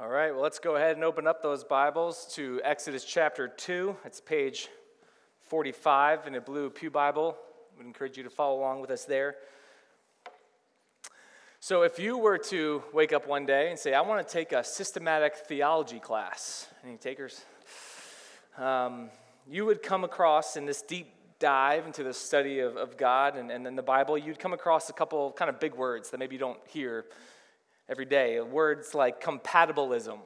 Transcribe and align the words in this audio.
All 0.00 0.08
right, 0.08 0.32
well, 0.32 0.44
let's 0.44 0.60
go 0.60 0.76
ahead 0.76 0.94
and 0.94 1.02
open 1.02 1.26
up 1.26 1.42
those 1.42 1.64
Bibles 1.64 2.32
to 2.36 2.60
Exodus 2.62 3.04
chapter 3.04 3.48
2. 3.48 3.96
It's 4.04 4.20
page 4.20 4.68
45 5.42 6.28
in 6.28 6.36
a 6.36 6.40
blue 6.40 6.70
Pew 6.70 6.88
Bible. 6.88 7.36
I 7.36 7.78
would 7.78 7.86
encourage 7.86 8.16
you 8.16 8.22
to 8.22 8.30
follow 8.30 8.60
along 8.60 8.80
with 8.80 8.92
us 8.92 9.04
there. 9.06 9.34
So, 11.58 11.82
if 11.82 11.98
you 11.98 12.16
were 12.16 12.38
to 12.38 12.84
wake 12.92 13.12
up 13.12 13.26
one 13.26 13.44
day 13.44 13.70
and 13.70 13.76
say, 13.76 13.92
I 13.92 14.00
want 14.02 14.24
to 14.24 14.32
take 14.32 14.52
a 14.52 14.62
systematic 14.62 15.34
theology 15.34 15.98
class, 15.98 16.68
any 16.84 16.96
takers? 16.96 17.44
Um, 18.56 19.10
you 19.50 19.66
would 19.66 19.82
come 19.82 20.04
across 20.04 20.56
in 20.56 20.64
this 20.64 20.80
deep 20.80 21.12
dive 21.40 21.86
into 21.86 22.04
the 22.04 22.14
study 22.14 22.60
of, 22.60 22.76
of 22.76 22.96
God 22.96 23.36
and, 23.36 23.50
and 23.50 23.66
then 23.66 23.74
the 23.74 23.82
Bible, 23.82 24.16
you'd 24.16 24.38
come 24.38 24.52
across 24.52 24.90
a 24.90 24.92
couple 24.92 25.32
kind 25.32 25.48
of 25.48 25.58
big 25.58 25.74
words 25.74 26.10
that 26.10 26.18
maybe 26.18 26.36
you 26.36 26.40
don't 26.40 26.60
hear 26.68 27.06
every 27.88 28.04
day. 28.04 28.40
Words 28.40 28.94
like 28.94 29.22
compatibilism 29.22 30.18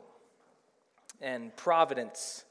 and 1.21 1.55
providence. 1.57 2.45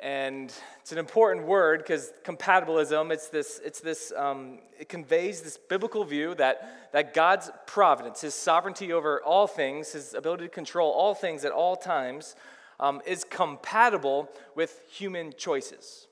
And 0.00 0.52
it's 0.80 0.92
an 0.92 0.98
important 0.98 1.46
word 1.46 1.80
because 1.80 2.12
compatibilism, 2.24 3.10
it's 3.10 3.28
this, 3.28 3.60
it's 3.64 3.80
this 3.80 4.12
um, 4.16 4.58
it 4.78 4.88
conveys 4.88 5.40
this 5.40 5.56
biblical 5.56 6.04
view 6.04 6.34
that, 6.34 6.90
that 6.92 7.14
God's 7.14 7.50
providence, 7.66 8.20
his 8.20 8.34
sovereignty 8.34 8.92
over 8.92 9.22
all 9.22 9.46
things, 9.46 9.92
his 9.92 10.14
ability 10.14 10.44
to 10.44 10.50
control 10.50 10.90
all 10.92 11.14
things 11.14 11.44
at 11.44 11.52
all 11.52 11.76
times, 11.76 12.36
um, 12.80 13.00
is 13.06 13.24
compatible 13.24 14.28
with 14.54 14.82
human 14.90 15.32
choices. 15.36 16.06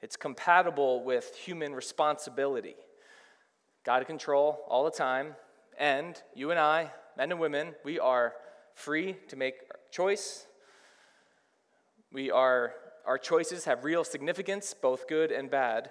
It's 0.00 0.16
compatible 0.16 1.02
with 1.02 1.34
human 1.34 1.74
responsibility. 1.74 2.76
God 3.84 4.02
in 4.02 4.06
control 4.06 4.64
all 4.68 4.84
the 4.84 4.90
time, 4.90 5.34
and 5.78 6.20
you 6.34 6.50
and 6.50 6.60
I, 6.60 6.90
men 7.16 7.30
and 7.30 7.40
women, 7.40 7.74
we 7.84 7.98
are 7.98 8.34
free 8.74 9.16
to 9.28 9.36
make 9.36 9.54
choice. 9.90 10.46
We 12.12 12.30
are, 12.30 12.74
our 13.06 13.18
choices 13.18 13.64
have 13.64 13.84
real 13.84 14.04
significance, 14.04 14.74
both 14.74 15.08
good 15.08 15.32
and 15.32 15.50
bad. 15.50 15.90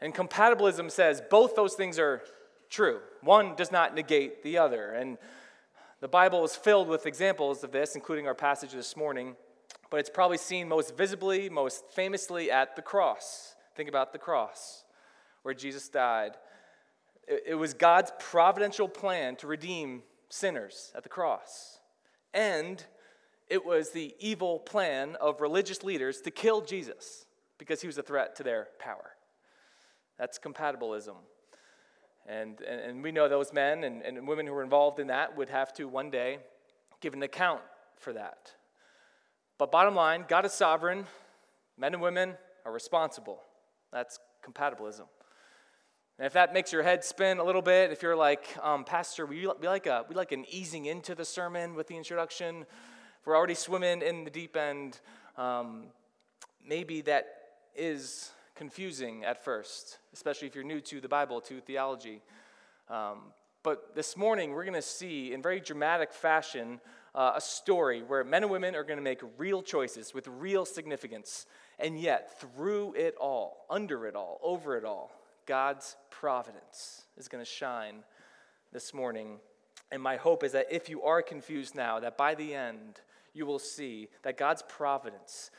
And 0.00 0.14
compatibilism 0.14 0.90
says 0.90 1.22
both 1.30 1.54
those 1.54 1.74
things 1.74 1.98
are 1.98 2.22
true. 2.70 3.00
One 3.22 3.54
does 3.56 3.72
not 3.72 3.94
negate 3.94 4.42
the 4.42 4.58
other. 4.58 4.92
And 4.92 5.18
the 6.00 6.08
Bible 6.08 6.44
is 6.44 6.56
filled 6.56 6.88
with 6.88 7.04
examples 7.06 7.62
of 7.62 7.72
this, 7.72 7.94
including 7.94 8.26
our 8.26 8.34
passage 8.34 8.72
this 8.72 8.96
morning, 8.96 9.36
but 9.90 10.00
it's 10.00 10.08
probably 10.08 10.38
seen 10.38 10.68
most 10.68 10.96
visibly, 10.96 11.50
most 11.50 11.84
famously 11.90 12.50
at 12.50 12.76
the 12.76 12.82
cross. 12.82 13.54
Think 13.74 13.88
about 13.88 14.12
the 14.12 14.18
cross, 14.18 14.84
where 15.42 15.54
Jesus 15.54 15.88
died. 15.88 16.36
It 17.30 17.54
was 17.54 17.74
God's 17.74 18.10
providential 18.18 18.88
plan 18.88 19.36
to 19.36 19.46
redeem 19.46 20.02
sinners 20.28 20.92
at 20.96 21.04
the 21.04 21.08
cross. 21.08 21.78
And 22.34 22.84
it 23.48 23.64
was 23.64 23.90
the 23.90 24.14
evil 24.18 24.58
plan 24.58 25.16
of 25.20 25.40
religious 25.40 25.84
leaders 25.84 26.20
to 26.22 26.30
kill 26.30 26.60
Jesus 26.60 27.26
because 27.56 27.80
he 27.80 27.86
was 27.86 27.98
a 27.98 28.02
threat 28.02 28.34
to 28.36 28.42
their 28.42 28.68
power. 28.78 29.12
That's 30.18 30.38
compatibilism. 30.38 31.14
And, 32.26 32.60
and, 32.60 32.80
and 32.80 33.02
we 33.02 33.12
know 33.12 33.28
those 33.28 33.52
men 33.52 33.84
and, 33.84 34.02
and 34.02 34.26
women 34.26 34.46
who 34.46 34.52
were 34.52 34.62
involved 34.62 34.98
in 34.98 35.06
that 35.08 35.36
would 35.36 35.50
have 35.50 35.72
to 35.74 35.86
one 35.86 36.10
day 36.10 36.38
give 37.00 37.14
an 37.14 37.22
account 37.22 37.60
for 37.96 38.12
that. 38.12 38.52
But 39.58 39.70
bottom 39.70 39.94
line, 39.94 40.24
God 40.28 40.44
is 40.44 40.52
sovereign, 40.52 41.06
men 41.78 41.94
and 41.94 42.02
women 42.02 42.34
are 42.64 42.72
responsible. 42.72 43.40
That's 43.92 44.18
compatibilism. 44.44 45.06
And 46.20 46.26
if 46.26 46.34
that 46.34 46.52
makes 46.52 46.70
your 46.70 46.82
head 46.82 47.02
spin 47.02 47.38
a 47.38 47.42
little 47.42 47.62
bit, 47.62 47.92
if 47.92 48.02
you're 48.02 48.14
like, 48.14 48.46
um, 48.62 48.84
Pastor, 48.84 49.24
we, 49.24 49.46
like 49.62 49.86
a, 49.86 50.04
we 50.06 50.14
like 50.14 50.32
an 50.32 50.44
easing 50.50 50.84
into 50.84 51.14
the 51.14 51.24
sermon 51.24 51.74
with 51.74 51.86
the 51.86 51.96
introduction, 51.96 52.60
if 52.60 53.26
we're 53.26 53.34
already 53.34 53.54
swimming 53.54 54.02
in 54.02 54.24
the 54.24 54.30
deep 54.30 54.54
end, 54.54 55.00
um, 55.38 55.84
maybe 56.62 57.00
that 57.00 57.24
is 57.74 58.32
confusing 58.54 59.24
at 59.24 59.42
first, 59.42 59.96
especially 60.12 60.46
if 60.46 60.54
you're 60.54 60.62
new 60.62 60.82
to 60.82 61.00
the 61.00 61.08
Bible, 61.08 61.40
to 61.40 61.58
theology. 61.62 62.20
Um, 62.90 63.32
but 63.62 63.94
this 63.94 64.14
morning, 64.14 64.50
we're 64.50 64.64
going 64.64 64.74
to 64.74 64.82
see 64.82 65.32
in 65.32 65.40
very 65.40 65.58
dramatic 65.58 66.12
fashion 66.12 66.82
uh, 67.14 67.32
a 67.36 67.40
story 67.40 68.02
where 68.02 68.24
men 68.24 68.42
and 68.42 68.52
women 68.52 68.76
are 68.76 68.84
going 68.84 68.98
to 68.98 69.02
make 69.02 69.22
real 69.38 69.62
choices 69.62 70.12
with 70.12 70.28
real 70.28 70.66
significance. 70.66 71.46
And 71.78 71.98
yet, 71.98 72.38
through 72.42 72.92
it 72.92 73.14
all, 73.18 73.64
under 73.70 74.06
it 74.06 74.14
all, 74.14 74.38
over 74.42 74.76
it 74.76 74.84
all, 74.84 75.12
God's 75.50 75.96
providence 76.10 77.02
is 77.16 77.26
going 77.26 77.44
to 77.44 77.50
shine 77.50 78.04
this 78.72 78.94
morning. 78.94 79.40
And 79.90 80.00
my 80.00 80.14
hope 80.14 80.44
is 80.44 80.52
that 80.52 80.66
if 80.70 80.88
you 80.88 81.02
are 81.02 81.22
confused 81.22 81.74
now, 81.74 81.98
that 81.98 82.16
by 82.16 82.36
the 82.36 82.54
end, 82.54 83.00
you 83.34 83.46
will 83.46 83.58
see 83.58 84.10
that 84.22 84.36
God's 84.36 84.62
providence 84.68 85.50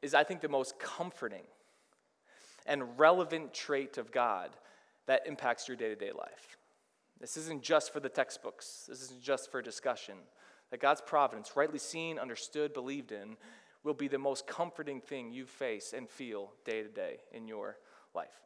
is, 0.00 0.14
I 0.14 0.24
think, 0.24 0.40
the 0.40 0.48
most 0.48 0.78
comforting 0.78 1.42
and 2.64 2.98
relevant 2.98 3.52
trait 3.52 3.98
of 3.98 4.10
God 4.10 4.56
that 5.04 5.26
impacts 5.26 5.68
your 5.68 5.76
day 5.76 5.90
to 5.90 5.96
day 5.96 6.12
life. 6.18 6.56
This 7.20 7.36
isn't 7.36 7.62
just 7.62 7.92
for 7.92 8.00
the 8.00 8.08
textbooks, 8.08 8.86
this 8.88 9.02
isn't 9.02 9.20
just 9.20 9.50
for 9.50 9.60
discussion. 9.60 10.14
That 10.70 10.80
God's 10.80 11.02
providence, 11.02 11.52
rightly 11.56 11.78
seen, 11.78 12.18
understood, 12.18 12.72
believed 12.72 13.12
in, 13.12 13.36
will 13.84 13.92
be 13.92 14.08
the 14.08 14.18
most 14.18 14.46
comforting 14.46 15.02
thing 15.02 15.30
you 15.30 15.44
face 15.44 15.92
and 15.94 16.08
feel 16.08 16.54
day 16.64 16.82
to 16.82 16.88
day 16.88 17.18
in 17.32 17.46
your 17.46 17.76
life. 18.14 18.45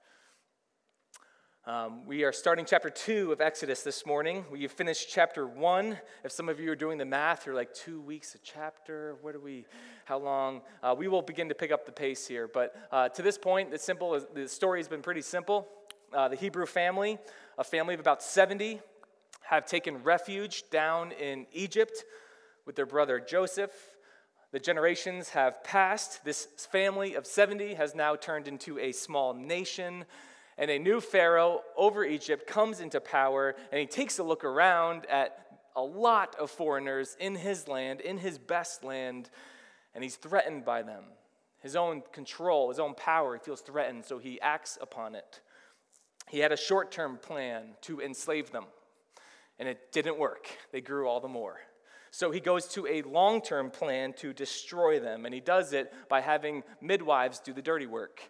Um, 1.70 2.04
we 2.04 2.24
are 2.24 2.32
starting 2.32 2.64
chapter 2.64 2.90
2 2.90 3.30
of 3.30 3.40
Exodus 3.40 3.84
this 3.84 4.04
morning. 4.04 4.44
We 4.50 4.66
finished 4.66 5.08
chapter 5.08 5.46
1. 5.46 5.96
If 6.24 6.32
some 6.32 6.48
of 6.48 6.58
you 6.58 6.72
are 6.72 6.74
doing 6.74 6.98
the 6.98 7.04
math, 7.04 7.46
you're 7.46 7.54
like 7.54 7.72
two 7.72 8.00
weeks 8.00 8.34
a 8.34 8.38
chapter. 8.38 9.14
What 9.22 9.34
do 9.34 9.40
we, 9.40 9.66
how 10.04 10.18
long? 10.18 10.62
Uh, 10.82 10.96
we 10.98 11.06
will 11.06 11.22
begin 11.22 11.48
to 11.48 11.54
pick 11.54 11.70
up 11.70 11.86
the 11.86 11.92
pace 11.92 12.26
here. 12.26 12.50
But 12.52 12.74
uh, 12.90 13.10
to 13.10 13.22
this 13.22 13.38
point, 13.38 13.70
the, 13.70 13.78
simple, 13.78 14.20
the 14.34 14.48
story 14.48 14.80
has 14.80 14.88
been 14.88 15.00
pretty 15.00 15.22
simple. 15.22 15.68
Uh, 16.12 16.26
the 16.26 16.34
Hebrew 16.34 16.66
family, 16.66 17.18
a 17.56 17.62
family 17.62 17.94
of 17.94 18.00
about 18.00 18.20
70, 18.20 18.80
have 19.42 19.64
taken 19.64 20.02
refuge 20.02 20.64
down 20.72 21.12
in 21.12 21.46
Egypt 21.52 22.02
with 22.66 22.74
their 22.74 22.84
brother 22.84 23.20
Joseph. 23.20 23.70
The 24.50 24.58
generations 24.58 25.28
have 25.28 25.62
passed. 25.62 26.24
This 26.24 26.48
family 26.72 27.14
of 27.14 27.28
70 27.28 27.74
has 27.74 27.94
now 27.94 28.16
turned 28.16 28.48
into 28.48 28.76
a 28.80 28.90
small 28.90 29.34
nation 29.34 30.04
and 30.58 30.70
a 30.70 30.78
new 30.78 31.00
Pharaoh 31.00 31.62
over 31.76 32.04
Egypt 32.04 32.46
comes 32.46 32.80
into 32.80 33.00
power, 33.00 33.54
and 33.70 33.80
he 33.80 33.86
takes 33.86 34.18
a 34.18 34.22
look 34.22 34.44
around 34.44 35.06
at 35.06 35.46
a 35.76 35.82
lot 35.82 36.36
of 36.36 36.50
foreigners 36.50 37.16
in 37.18 37.34
his 37.34 37.68
land, 37.68 38.00
in 38.00 38.18
his 38.18 38.38
best 38.38 38.84
land, 38.84 39.30
and 39.94 40.04
he's 40.04 40.16
threatened 40.16 40.64
by 40.64 40.82
them. 40.82 41.04
His 41.60 41.76
own 41.76 42.02
control, 42.12 42.68
his 42.68 42.78
own 42.78 42.94
power, 42.94 43.34
he 43.34 43.44
feels 43.44 43.60
threatened, 43.60 44.04
so 44.04 44.18
he 44.18 44.40
acts 44.40 44.78
upon 44.80 45.14
it. 45.14 45.40
He 46.28 46.38
had 46.38 46.52
a 46.52 46.56
short 46.56 46.90
term 46.92 47.18
plan 47.18 47.74
to 47.82 48.00
enslave 48.00 48.50
them, 48.50 48.64
and 49.58 49.68
it 49.68 49.92
didn't 49.92 50.18
work. 50.18 50.48
They 50.72 50.80
grew 50.80 51.08
all 51.08 51.20
the 51.20 51.28
more. 51.28 51.58
So 52.12 52.30
he 52.30 52.40
goes 52.40 52.66
to 52.68 52.86
a 52.86 53.02
long 53.02 53.40
term 53.40 53.70
plan 53.70 54.12
to 54.14 54.32
destroy 54.32 55.00
them, 55.00 55.26
and 55.26 55.34
he 55.34 55.40
does 55.40 55.72
it 55.72 55.92
by 56.08 56.20
having 56.20 56.62
midwives 56.80 57.38
do 57.40 57.52
the 57.52 57.62
dirty 57.62 57.86
work. 57.86 58.20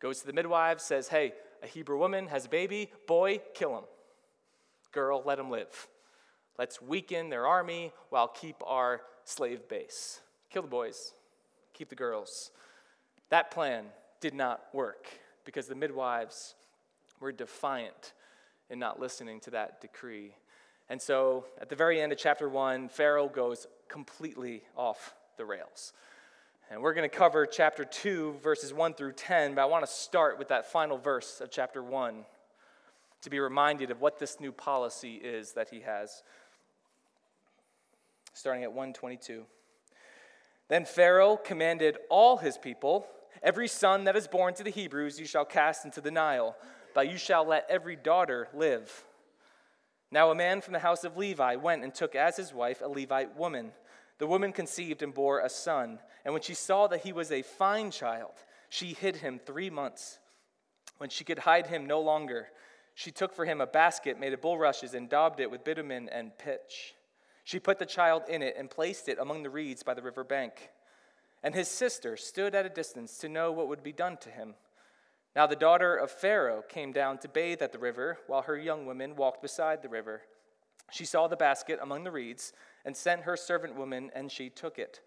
Goes 0.00 0.20
to 0.20 0.26
the 0.26 0.32
midwives, 0.32 0.84
says, 0.84 1.08
Hey, 1.08 1.32
a 1.62 1.66
Hebrew 1.66 1.98
woman 1.98 2.28
has 2.28 2.46
a 2.46 2.48
baby, 2.48 2.90
boy, 3.06 3.40
kill 3.54 3.76
him. 3.78 3.84
Girl, 4.92 5.22
let 5.24 5.38
him 5.38 5.50
live. 5.50 5.88
Let's 6.58 6.80
weaken 6.80 7.28
their 7.28 7.46
army 7.46 7.92
while 8.08 8.28
keep 8.28 8.56
our 8.66 9.02
slave 9.24 9.68
base. 9.68 10.20
Kill 10.50 10.62
the 10.62 10.68
boys, 10.68 11.12
keep 11.74 11.88
the 11.88 11.94
girls. 11.94 12.50
That 13.28 13.50
plan 13.50 13.86
did 14.20 14.34
not 14.34 14.64
work 14.72 15.06
because 15.44 15.66
the 15.66 15.74
midwives 15.74 16.54
were 17.20 17.32
defiant 17.32 18.12
in 18.70 18.78
not 18.78 19.00
listening 19.00 19.40
to 19.40 19.50
that 19.50 19.80
decree. 19.80 20.34
And 20.88 21.00
so 21.00 21.44
at 21.60 21.68
the 21.68 21.76
very 21.76 22.00
end 22.00 22.12
of 22.12 22.18
chapter 22.18 22.48
one, 22.48 22.88
Pharaoh 22.88 23.28
goes 23.28 23.66
completely 23.88 24.62
off 24.76 25.14
the 25.36 25.44
rails. 25.44 25.92
And 26.68 26.82
we're 26.82 26.94
going 26.94 27.08
to 27.08 27.16
cover 27.16 27.46
chapter 27.46 27.84
2, 27.84 28.40
verses 28.42 28.74
1 28.74 28.94
through 28.94 29.12
10, 29.12 29.54
but 29.54 29.62
I 29.62 29.66
want 29.66 29.86
to 29.86 29.92
start 29.92 30.36
with 30.36 30.48
that 30.48 30.66
final 30.66 30.98
verse 30.98 31.40
of 31.40 31.48
chapter 31.48 31.80
1 31.80 32.24
to 33.22 33.30
be 33.30 33.38
reminded 33.38 33.92
of 33.92 34.00
what 34.00 34.18
this 34.18 34.40
new 34.40 34.50
policy 34.50 35.14
is 35.14 35.52
that 35.52 35.68
he 35.68 35.82
has. 35.82 36.24
Starting 38.34 38.64
at 38.64 38.70
122. 38.70 39.44
Then 40.68 40.84
Pharaoh 40.84 41.36
commanded 41.36 41.98
all 42.10 42.38
his 42.38 42.58
people, 42.58 43.06
Every 43.44 43.68
son 43.68 44.02
that 44.04 44.16
is 44.16 44.26
born 44.26 44.54
to 44.54 44.64
the 44.64 44.70
Hebrews 44.70 45.20
you 45.20 45.26
shall 45.26 45.44
cast 45.44 45.84
into 45.84 46.00
the 46.00 46.10
Nile, 46.10 46.56
but 46.94 47.08
you 47.08 47.16
shall 47.16 47.46
let 47.46 47.66
every 47.68 47.94
daughter 47.94 48.48
live. 48.52 49.04
Now 50.10 50.32
a 50.32 50.34
man 50.34 50.60
from 50.60 50.72
the 50.72 50.80
house 50.80 51.04
of 51.04 51.16
Levi 51.16 51.54
went 51.54 51.84
and 51.84 51.94
took 51.94 52.16
as 52.16 52.36
his 52.36 52.52
wife 52.52 52.80
a 52.80 52.88
Levite 52.88 53.36
woman 53.36 53.70
the 54.18 54.26
woman 54.26 54.52
conceived 54.52 55.02
and 55.02 55.12
bore 55.12 55.40
a 55.40 55.48
son, 55.48 55.98
and 56.24 56.32
when 56.32 56.42
she 56.42 56.54
saw 56.54 56.86
that 56.86 57.02
he 57.02 57.12
was 57.12 57.30
a 57.30 57.42
fine 57.42 57.90
child, 57.90 58.32
she 58.68 58.92
hid 58.92 59.16
him 59.16 59.38
three 59.38 59.70
months. 59.70 60.18
When 60.98 61.10
she 61.10 61.24
could 61.24 61.40
hide 61.40 61.66
him 61.66 61.86
no 61.86 62.00
longer, 62.00 62.48
she 62.94 63.10
took 63.10 63.34
for 63.34 63.44
him 63.44 63.60
a 63.60 63.66
basket 63.66 64.18
made 64.18 64.32
of 64.32 64.40
bulrushes 64.40 64.94
and 64.94 65.08
daubed 65.08 65.40
it 65.40 65.50
with 65.50 65.64
bitumen 65.64 66.08
and 66.08 66.36
pitch. 66.38 66.94
She 67.44 67.60
put 67.60 67.78
the 67.78 67.86
child 67.86 68.22
in 68.28 68.42
it 68.42 68.56
and 68.58 68.70
placed 68.70 69.08
it 69.08 69.18
among 69.20 69.42
the 69.42 69.50
reeds 69.50 69.82
by 69.82 69.94
the 69.94 70.02
river 70.02 70.24
bank. 70.24 70.70
And 71.42 71.54
his 71.54 71.68
sister 71.68 72.16
stood 72.16 72.54
at 72.54 72.66
a 72.66 72.70
distance 72.70 73.18
to 73.18 73.28
know 73.28 73.52
what 73.52 73.68
would 73.68 73.82
be 73.82 73.92
done 73.92 74.16
to 74.22 74.30
him. 74.30 74.54
Now 75.36 75.46
the 75.46 75.54
daughter 75.54 75.94
of 75.94 76.10
Pharaoh 76.10 76.64
came 76.66 76.92
down 76.92 77.18
to 77.18 77.28
bathe 77.28 77.60
at 77.60 77.72
the 77.72 77.78
river, 77.78 78.18
while 78.26 78.42
her 78.42 78.56
young 78.56 78.86
women 78.86 79.14
walked 79.14 79.42
beside 79.42 79.82
the 79.82 79.88
river. 79.88 80.22
She 80.90 81.04
saw 81.04 81.28
the 81.28 81.36
basket 81.36 81.78
among 81.82 82.04
the 82.04 82.10
reeds, 82.10 82.54
and 82.86 82.96
sent 82.96 83.22
her 83.22 83.36
servant 83.36 83.74
woman, 83.74 84.10
and 84.14 84.32
she 84.32 84.48
took 84.48 84.78
it. 84.78 85.00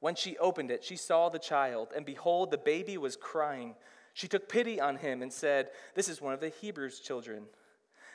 When 0.00 0.14
she 0.14 0.38
opened 0.38 0.70
it, 0.70 0.82
she 0.82 0.96
saw 0.96 1.28
the 1.28 1.38
child, 1.38 1.92
and 1.94 2.04
behold, 2.04 2.50
the 2.50 2.58
baby 2.58 2.98
was 2.98 3.14
crying. 3.14 3.74
She 4.14 4.26
took 4.26 4.48
pity 4.48 4.80
on 4.80 4.96
him 4.96 5.22
and 5.22 5.32
said, 5.32 5.68
This 5.94 6.08
is 6.08 6.20
one 6.20 6.32
of 6.32 6.40
the 6.40 6.48
Hebrews' 6.48 7.00
children. 7.00 7.44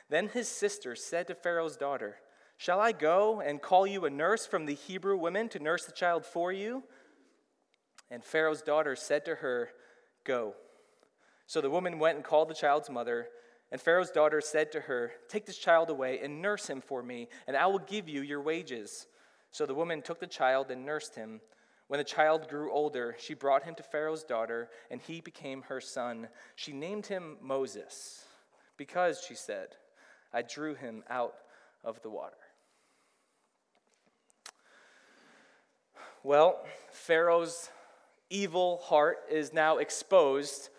Then 0.10 0.28
his 0.28 0.50
sister 0.50 0.96
said 0.96 1.28
to 1.28 1.36
Pharaoh's 1.36 1.78
daughter, 1.78 2.18
Shall 2.58 2.80
I 2.80 2.92
go 2.92 3.40
and 3.40 3.62
call 3.62 3.88
you 3.88 4.06
a 4.06 4.10
nurse 4.10 4.46
from 4.46 4.66
the 4.66 4.74
Hebrew 4.74 5.16
women 5.16 5.48
to 5.50 5.60
nurse 5.60 5.86
the 5.86 5.92
child 5.92 6.26
for 6.26 6.52
you? 6.52 6.84
And 8.10 8.24
Pharaoh's 8.24 8.62
daughter 8.62 8.96
said 8.96 9.24
to 9.26 9.36
her, 9.36 9.70
Go. 10.24 10.56
So 11.46 11.62
the 11.62 11.70
woman 11.70 12.00
went 12.00 12.18
and 12.18 12.26
called 12.26 12.50
the 12.50 12.56
child's 12.56 12.90
mother. 12.90 13.28
And 13.72 13.80
Pharaoh's 13.80 14.12
daughter 14.12 14.42
said 14.42 14.72
to 14.74 14.82
her, 14.82 15.12
Take 15.30 15.46
this 15.46 15.58
child 15.58 15.90
away 15.90 16.20
and 16.22 16.42
nurse 16.42 16.68
him 16.68 16.82
for 16.82 17.02
me, 17.02 17.30
and 17.48 17.56
I 17.56 17.68
will 17.68 17.80
give 17.80 18.10
you 18.10 18.22
your 18.22 18.42
wages. 18.42 19.08
So 19.52 19.66
the 19.66 19.76
woman 19.76 20.02
took 20.02 20.20
the 20.20 20.28
child 20.28 20.72
and 20.72 20.86
nursed 20.86 21.16
him. 21.16 21.40
When 21.88 21.98
the 21.98 22.04
child 22.04 22.48
grew 22.50 22.72
older, 22.72 23.16
she 23.20 23.34
brought 23.34 23.64
him 23.64 23.76
to 23.76 23.84
Pharaoh's 23.84 24.24
daughter, 24.24 24.70
and 24.90 25.02
he 25.02 25.22
became 25.22 25.62
her 25.64 25.82
son. 25.82 26.28
She 26.56 26.74
named 26.74 27.08
him 27.08 27.38
Moses, 27.42 28.26
because, 28.78 29.24
she 29.28 29.36
said, 29.36 29.70
I 30.34 30.42
drew 30.42 30.76
him 30.76 31.04
out 31.10 31.36
of 31.84 32.02
the 32.02 32.10
water. 32.10 32.38
Well, 36.24 36.64
Pharaoh's 36.92 37.70
evil 38.30 38.78
heart 38.84 39.20
is 39.30 39.52
now 39.52 39.78
exposed 39.78 40.70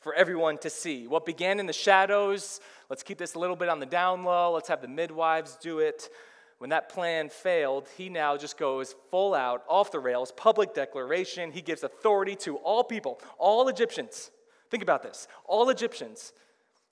for 0.00 0.14
everyone 0.14 0.58
to 0.58 0.70
see. 0.70 1.06
What 1.06 1.26
began 1.26 1.60
in 1.60 1.66
the 1.66 1.72
shadows, 1.72 2.60
let's 2.88 3.02
keep 3.02 3.18
this 3.18 3.34
a 3.34 3.38
little 3.38 3.56
bit 3.56 3.68
on 3.68 3.80
the 3.80 3.86
down 3.86 4.24
low, 4.24 4.52
let's 4.52 4.68
have 4.68 4.82
the 4.82 4.88
midwives 4.88 5.56
do 5.60 5.78
it. 5.78 6.08
When 6.58 6.70
that 6.70 6.90
plan 6.90 7.30
failed, 7.30 7.88
he 7.96 8.10
now 8.10 8.36
just 8.36 8.58
goes 8.58 8.94
full 9.10 9.34
out, 9.34 9.62
off 9.66 9.92
the 9.92 9.98
rails, 9.98 10.30
public 10.32 10.74
declaration. 10.74 11.52
He 11.52 11.62
gives 11.62 11.82
authority 11.82 12.36
to 12.36 12.56
all 12.56 12.84
people, 12.84 13.18
all 13.38 13.68
Egyptians. 13.68 14.30
Think 14.70 14.82
about 14.82 15.02
this 15.02 15.26
all 15.46 15.70
Egyptians, 15.70 16.32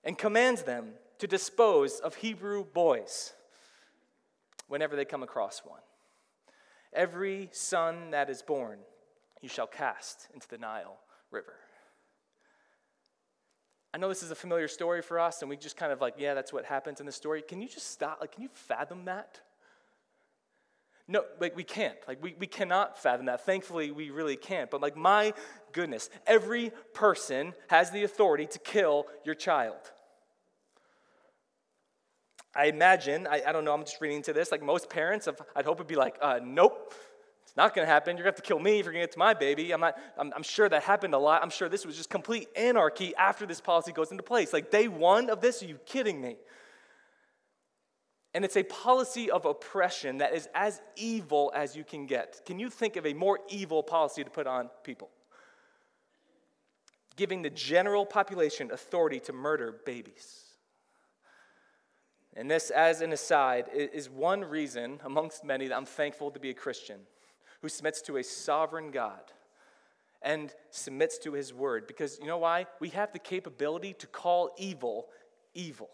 and 0.05 0.17
commands 0.17 0.63
them 0.63 0.93
to 1.19 1.27
dispose 1.27 2.01
of 2.01 2.15
Hebrew 2.15 2.65
boys 2.65 3.35
whenever 4.69 4.97
they 4.97 5.05
come 5.05 5.23
across 5.23 5.61
one. 5.65 5.81
Every 6.93 7.49
son 7.53 8.11
that 8.13 8.31
is 8.31 8.41
born, 8.43 8.79
you 9.43 9.49
shall 9.49 9.67
cast 9.67 10.29
into 10.33 10.49
the 10.49 10.59
Nile 10.59 10.97
River. 11.31 11.55
I 13.93 13.99
know 13.99 14.09
this 14.09 14.23
is 14.23 14.31
a 14.31 14.35
familiar 14.35 14.69
story 14.69 15.01
for 15.01 15.19
us, 15.19 15.41
and 15.41 15.49
we 15.49 15.57
just 15.57 15.77
kind 15.77 15.93
of 15.93 16.01
like, 16.01 16.15
yeah, 16.19 16.35
that's 16.35 16.53
what 16.53 16.65
happens 16.65 17.01
in 17.01 17.07
the 17.07 17.13
story. 17.13 17.43
Can 17.43 17.63
you 17.63 17.69
just 17.69 17.91
stop? 17.91 18.19
Like, 18.21 18.33
can 18.33 18.43
you 18.43 18.51
fathom 18.53 19.07
that? 19.07 19.41
No, 21.11 21.25
like 21.41 21.57
we 21.57 21.65
can't. 21.65 21.97
Like 22.07 22.23
we, 22.23 22.35
we 22.39 22.47
cannot 22.47 23.03
fathom 23.03 23.27
that. 23.27 23.47
Thankfully, 23.47 23.91
we 23.91 24.11
really 24.11 24.37
can't. 24.37 24.71
But 24.71 24.83
like 24.83 24.95
my 24.95 25.33
goodness, 25.73 26.11
every 26.27 26.71
person 26.93 27.55
has 27.69 27.91
the 27.91 28.05
authority 28.05 28.47
to 28.47 28.59
kill 28.59 29.07
your 29.25 29.35
child. 29.35 29.81
I 32.55 32.67
imagine, 32.67 33.27
I, 33.27 33.43
I 33.47 33.53
don't 33.53 33.65
know, 33.65 33.73
I'm 33.73 33.85
just 33.85 34.01
reading 34.01 34.19
into 34.19 34.33
this, 34.33 34.51
like 34.51 34.63
most 34.63 34.91
parents, 34.91 35.29
I'd 35.55 35.65
hope 35.65 35.79
would 35.79 35.87
be 35.87 35.95
like, 35.95 36.17
uh, 36.21 36.41
nope, 36.43 36.93
not 37.59 37.75
going 37.75 37.87
to 37.87 37.93
happen. 37.93 38.17
You're 38.17 38.23
going 38.25 38.33
to 38.33 38.39
have 38.39 38.43
to 38.45 38.49
kill 38.49 38.61
me 38.61 38.79
if 38.79 38.87
you're 38.87 38.93
going 38.93 39.03
to 39.03 39.09
get 39.09 39.13
to 39.13 39.19
my 39.19 39.35
baby. 39.35 39.73
I'm, 39.73 39.81
not, 39.81 39.99
I'm, 40.17 40.33
I'm 40.35 40.45
sure 40.45 40.69
that 40.69 40.85
happened 40.85 41.13
a 41.13 41.19
lot. 41.19 41.43
I'm 41.43 41.51
sure 41.51 41.69
this 41.69 41.85
was 41.85 41.97
just 41.97 42.09
complete 42.09 42.49
anarchy 42.57 43.15
after 43.17 43.45
this 43.47 43.61
policy 43.61 43.93
goes 43.93 44.13
into 44.13 44.23
place. 44.23 44.53
Like 44.53 44.71
day 44.71 44.87
one 44.87 45.29
of 45.29 45.41
this, 45.41 45.63
are 45.63 45.67
you 45.67 45.79
kidding 45.85 46.21
me? 46.21 46.37
And 48.33 48.45
it's 48.45 48.57
a 48.57 48.63
policy 48.63 49.31
of 49.31 49.45
oppression 49.45 50.19
that 50.19 50.35
is 50.35 50.49
as 50.55 50.81
evil 50.97 51.51
as 51.55 51.75
you 51.75 51.83
can 51.83 52.07
get. 52.07 52.43
Can 52.47 52.61
you 52.61 52.71
think 52.71 52.97
of 52.97 53.05
a 53.05 53.13
more 53.13 53.41
evil 53.49 53.83
policy 53.83 54.23
to 54.23 54.31
put 54.31 54.47
on 54.47 54.71
people? 54.85 55.11
Giving 57.17 57.43
the 57.43 57.51
general 57.51 58.07
population 58.07 58.71
authority 58.71 59.19
to 59.21 59.33
murder 59.33 59.81
babies. 59.85 60.45
And 62.37 62.49
this, 62.49 62.71
as 62.71 63.01
an 63.01 63.13
aside, 63.13 63.67
is 63.75 64.09
one 64.09 64.45
reason 64.45 65.01
amongst 65.05 65.43
many 65.43 65.67
that 65.67 65.77
I'm 65.77 65.87
thankful 65.87 66.31
to 66.31 66.39
be 66.39 66.51
a 66.51 66.55
Christian 66.55 67.01
who 67.63 67.69
submits 67.69 68.03
to 68.03 68.17
a 68.17 68.25
sovereign 68.25 68.91
God 68.91 69.21
and 70.23 70.53
submits 70.71 71.19
to 71.19 71.33
his 71.33 71.53
word. 71.55 71.87
Because 71.87 72.19
you 72.21 72.27
know 72.27 72.39
why? 72.39 72.67
We 72.81 72.89
have 72.91 73.13
the 73.13 73.19
capability 73.19 73.95
to 73.95 74.07
call 74.07 74.51
evil 74.59 75.09
evil. 75.55 75.91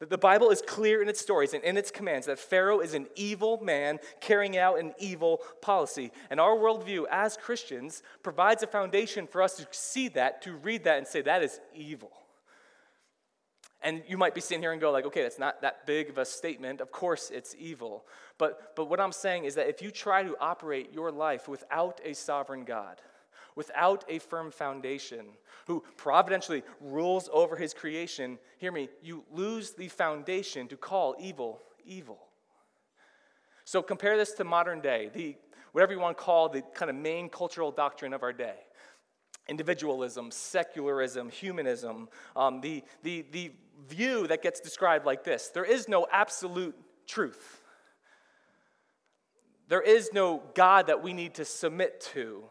That 0.00 0.10
the 0.10 0.18
Bible 0.18 0.50
is 0.50 0.62
clear 0.66 1.00
in 1.00 1.08
its 1.08 1.20
stories 1.20 1.54
and 1.54 1.62
in 1.62 1.76
its 1.76 1.92
commands 1.92 2.26
that 2.26 2.38
Pharaoh 2.38 2.80
is 2.80 2.92
an 2.92 3.06
evil 3.14 3.60
man 3.62 4.00
carrying 4.20 4.56
out 4.56 4.80
an 4.80 4.94
evil 4.98 5.42
policy. 5.60 6.10
And 6.28 6.40
our 6.40 6.56
worldview 6.56 7.04
as 7.08 7.36
Christians 7.36 8.02
provides 8.24 8.64
a 8.64 8.66
foundation 8.66 9.28
for 9.28 9.42
us 9.42 9.56
to 9.58 9.66
see 9.70 10.08
that, 10.08 10.42
to 10.42 10.54
read 10.54 10.84
that, 10.84 10.98
and 10.98 11.06
say, 11.06 11.22
that 11.22 11.44
is 11.44 11.60
evil. 11.72 12.10
And 13.82 14.02
you 14.06 14.16
might 14.16 14.34
be 14.34 14.40
sitting 14.40 14.62
here 14.62 14.72
and 14.72 14.80
go, 14.80 14.90
like, 14.92 15.06
okay, 15.06 15.22
that's 15.22 15.38
not 15.38 15.60
that 15.62 15.86
big 15.86 16.08
of 16.08 16.18
a 16.18 16.24
statement. 16.24 16.80
Of 16.80 16.92
course 16.92 17.30
it's 17.30 17.54
evil. 17.58 18.04
But, 18.38 18.76
but 18.76 18.88
what 18.88 19.00
I'm 19.00 19.12
saying 19.12 19.44
is 19.44 19.56
that 19.56 19.68
if 19.68 19.82
you 19.82 19.90
try 19.90 20.22
to 20.22 20.36
operate 20.40 20.92
your 20.92 21.10
life 21.10 21.48
without 21.48 22.00
a 22.04 22.14
sovereign 22.14 22.64
God, 22.64 23.00
without 23.56 24.04
a 24.08 24.18
firm 24.18 24.50
foundation, 24.50 25.26
who 25.66 25.82
providentially 25.96 26.62
rules 26.80 27.28
over 27.32 27.56
his 27.56 27.74
creation, 27.74 28.38
hear 28.58 28.72
me, 28.72 28.88
you 29.02 29.24
lose 29.32 29.72
the 29.72 29.88
foundation 29.88 30.68
to 30.68 30.76
call 30.76 31.16
evil 31.20 31.60
evil. 31.84 32.18
So 33.64 33.82
compare 33.82 34.16
this 34.16 34.32
to 34.34 34.44
modern 34.44 34.80
day, 34.80 35.10
the 35.12 35.36
whatever 35.72 35.92
you 35.92 36.00
want 36.00 36.16
to 36.16 36.22
call 36.22 36.48
the 36.48 36.62
kind 36.74 36.90
of 36.90 36.96
main 36.96 37.28
cultural 37.28 37.70
doctrine 37.70 38.12
of 38.12 38.22
our 38.22 38.32
day. 38.32 38.56
Individualism, 39.48 40.30
secularism, 40.30 41.28
humanism, 41.28 42.08
um, 42.36 42.60
the, 42.60 42.84
the, 43.02 43.26
the 43.32 43.52
view 43.88 44.26
that 44.28 44.42
gets 44.42 44.60
described 44.60 45.04
like 45.04 45.24
this 45.24 45.48
there 45.48 45.64
is 45.64 45.88
no 45.88 46.06
absolute 46.10 46.76
truth. 47.06 47.60
There 49.68 49.80
is 49.80 50.10
no 50.12 50.42
God 50.54 50.88
that 50.88 51.02
we 51.02 51.12
need 51.12 51.34
to 51.34 51.44
submit 51.44 52.00
to 52.12 52.44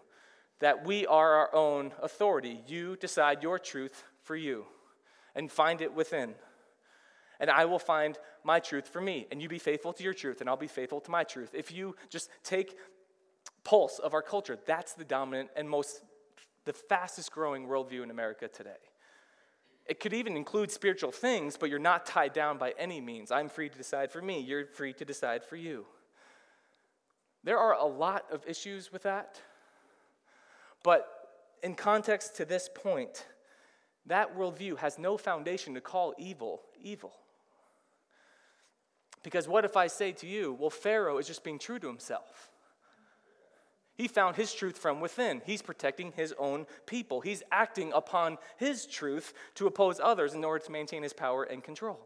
that 0.59 0.85
we 0.85 1.05
are 1.05 1.35
our 1.35 1.55
own 1.55 1.91
authority. 2.01 2.61
You 2.67 2.95
decide 2.95 3.43
your 3.43 3.59
truth 3.59 4.03
for 4.23 4.35
you 4.35 4.65
and 5.35 5.51
find 5.51 5.81
it 5.81 5.93
within. 5.93 6.35
And 7.39 7.49
I 7.49 7.65
will 7.65 7.79
find 7.79 8.17
my 8.43 8.59
truth 8.59 8.87
for 8.87 9.01
me. 9.01 9.27
And 9.31 9.41
you 9.41 9.49
be 9.49 9.59
faithful 9.59 9.93
to 9.93 10.03
your 10.03 10.13
truth, 10.13 10.41
and 10.41 10.49
I'll 10.49 10.57
be 10.57 10.67
faithful 10.67 11.01
to 11.01 11.11
my 11.11 11.23
truth. 11.23 11.51
If 11.53 11.71
you 11.71 11.95
just 12.09 12.29
take 12.43 12.77
pulse 13.63 13.99
of 13.99 14.13
our 14.13 14.21
culture, 14.21 14.57
that's 14.65 14.93
the 14.93 15.03
dominant 15.03 15.49
and 15.55 15.69
most, 15.69 16.01
the 16.65 16.73
fastest 16.73 17.31
growing 17.31 17.67
worldview 17.67 18.03
in 18.03 18.11
America 18.11 18.47
today. 18.47 18.71
It 19.87 19.99
could 19.99 20.13
even 20.13 20.37
include 20.37 20.71
spiritual 20.71 21.11
things, 21.11 21.57
but 21.57 21.69
you're 21.69 21.79
not 21.79 22.05
tied 22.05 22.33
down 22.33 22.57
by 22.57 22.73
any 22.77 23.01
means. 23.01 23.31
I'm 23.31 23.49
free 23.49 23.69
to 23.69 23.77
decide 23.77 24.11
for 24.11 24.21
me, 24.21 24.39
you're 24.39 24.65
free 24.65 24.93
to 24.93 25.05
decide 25.05 25.43
for 25.43 25.55
you. 25.55 25.85
There 27.43 27.57
are 27.57 27.73
a 27.73 27.85
lot 27.85 28.25
of 28.31 28.45
issues 28.47 28.91
with 28.91 29.03
that. 29.03 29.41
But 30.83 31.07
in 31.63 31.75
context 31.75 32.35
to 32.37 32.45
this 32.45 32.69
point, 32.73 33.25
that 34.05 34.37
worldview 34.37 34.77
has 34.77 34.97
no 34.97 35.17
foundation 35.17 35.73
to 35.73 35.81
call 35.81 36.13
evil 36.17 36.61
evil. 36.83 37.13
Because 39.23 39.47
what 39.47 39.65
if 39.65 39.77
I 39.77 39.87
say 39.87 40.11
to 40.13 40.27
you, 40.27 40.57
well, 40.59 40.71
Pharaoh 40.71 41.19
is 41.19 41.27
just 41.27 41.43
being 41.43 41.59
true 41.59 41.77
to 41.79 41.87
himself? 41.87 42.49
He 43.95 44.07
found 44.07 44.35
his 44.35 44.53
truth 44.53 44.77
from 44.77 44.99
within. 44.99 45.41
He's 45.45 45.61
protecting 45.61 46.13
his 46.13 46.33
own 46.39 46.65
people. 46.85 47.21
He's 47.21 47.43
acting 47.51 47.91
upon 47.93 48.37
his 48.57 48.85
truth 48.85 49.33
to 49.55 49.67
oppose 49.67 49.99
others 49.99 50.33
in 50.33 50.43
order 50.43 50.63
to 50.65 50.71
maintain 50.71 51.03
his 51.03 51.13
power 51.13 51.43
and 51.43 51.63
control 51.63 51.99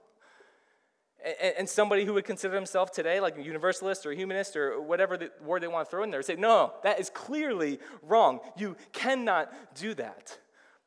and 1.41 1.67
somebody 1.67 2.05
who 2.05 2.13
would 2.13 2.25
consider 2.25 2.55
himself 2.55 2.91
today 2.91 3.19
like 3.19 3.37
a 3.37 3.41
universalist 3.41 4.05
or 4.05 4.11
humanist 4.11 4.55
or 4.55 4.79
whatever 4.79 5.17
the 5.17 5.31
word 5.41 5.63
they 5.63 5.67
want 5.67 5.87
to 5.87 5.89
throw 5.89 6.03
in 6.03 6.11
there 6.11 6.21
say, 6.21 6.35
no, 6.35 6.73
that 6.83 6.99
is 6.99 7.09
clearly 7.09 7.79
wrong. 8.03 8.39
You 8.55 8.75
cannot 8.93 9.51
do 9.75 9.95
that. 9.95 10.37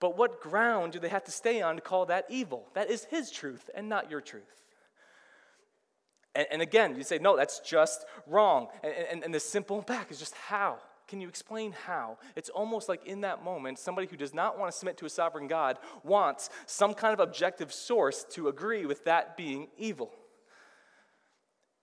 But 0.01 0.17
what 0.17 0.41
ground 0.41 0.93
do 0.93 1.01
they 1.01 1.09
have 1.09 1.25
to 1.25 1.33
stay 1.33 1.61
on 1.61 1.75
to 1.75 1.81
call 1.81 2.07
that 2.07 2.27
evil? 2.29 2.69
That 2.75 2.89
is 2.89 3.05
his 3.05 3.33
truth 3.33 3.69
and 3.75 3.89
not 3.89 4.11
your 4.11 4.21
truth. 4.21 4.45
And, 6.53 6.63
again, 6.63 6.95
you 6.95 7.03
say, 7.03 7.19
no, 7.19 7.37
that's 7.37 7.59
just 7.59 8.05
wrong. 8.25 8.69
And, 8.85 8.93
and, 9.11 9.25
and 9.25 9.35
the 9.35 9.41
simple 9.41 9.83
back 9.83 10.13
is 10.13 10.21
just 10.21 10.35
how. 10.35 10.79
Can 11.09 11.23
you 11.23 11.29
explain 11.29 11.73
how? 11.73 12.19
It's 12.37 12.51
almost 12.51 12.89
like 12.89 13.07
in 13.07 13.23
that 13.23 13.43
moment, 13.43 13.79
somebody 13.79 14.07
who 14.07 14.17
does 14.17 14.35
not 14.35 14.59
want 14.59 14.71
to 14.71 14.79
submit 14.79 14.99
to 14.99 15.07
a 15.07 15.11
sovereign 15.11 15.49
God 15.49 15.79
wants 16.05 16.51
some 16.67 16.93
kind 16.93 17.15
of 17.15 17.21
objective 17.21 17.73
source 17.73 18.25
to 18.31 18.49
agree 18.49 18.85
with 18.85 19.05
that 19.07 19.37
being 19.37 19.69
evil. 19.79 20.13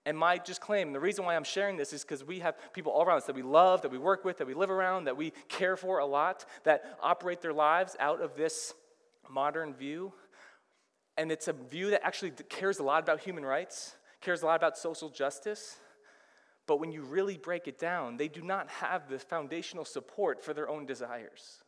And 0.05 0.15
my 0.15 0.38
just 0.38 0.62
claim, 0.62 0.94
the 0.94 1.00
reason 1.00 1.25
why 1.25 1.36
I'm 1.36 1.44
sharing 1.44 1.75
this 1.75 1.91
is 1.91 2.03
because 2.03 2.24
we 2.24 2.39
have 2.39 2.55
people 2.74 2.91
all 2.91 3.03
around 3.03 3.17
us 3.17 3.25
that 3.25 3.36
we 3.36 3.41
love, 3.41 3.82
that 3.82 3.91
we 3.91 3.98
work 3.98 4.24
with, 4.24 4.38
that 4.38 4.46
we 4.46 4.53
live 4.53 4.70
around, 4.70 5.05
that 5.05 5.17
we 5.17 5.34
care 5.50 5.75
for 5.75 5.98
a 5.98 6.05
lot, 6.05 6.46
that 6.63 6.98
operate 7.01 7.41
their 7.41 7.53
lives 7.53 7.96
out 8.00 8.22
of 8.22 8.36
this 8.36 8.75
modern 9.27 9.74
view. 9.74 10.13
And 11.17 11.32
it's 11.32 11.48
a 11.48 11.53
view 11.53 11.89
that 11.89 12.05
actually 12.05 12.32
cares 12.50 12.77
a 12.77 12.84
lot 12.84 13.01
about 13.01 13.22
human 13.22 13.44
rights, 13.44 13.96
cares 14.22 14.44
a 14.44 14.46
lot 14.46 14.58
about 14.58 14.77
social 14.77 15.10
justice. 15.10 15.77
But 16.68 16.80
when 16.80 16.92
you 16.92 17.02
really 17.02 17.38
break 17.38 17.68
it 17.68 17.78
down, 17.78 18.18
they 18.18 18.28
do 18.28 18.42
not 18.42 18.70
have 18.70 19.08
the 19.08 19.20
foundational 19.20 19.86
support 19.86 20.44
for 20.44 20.54
their 20.54 20.70
own 20.70 20.86
desires 20.86 21.64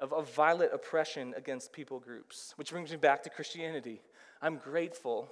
of, 0.00 0.12
of 0.12 0.32
violent 0.32 0.72
oppression 0.72 1.34
against 1.36 1.72
people 1.72 2.00
groups. 2.00 2.54
Which 2.56 2.70
brings 2.70 2.90
me 2.90 2.96
back 2.96 3.22
to 3.24 3.30
Christianity. 3.30 4.00
I'm 4.40 4.56
grateful 4.56 5.28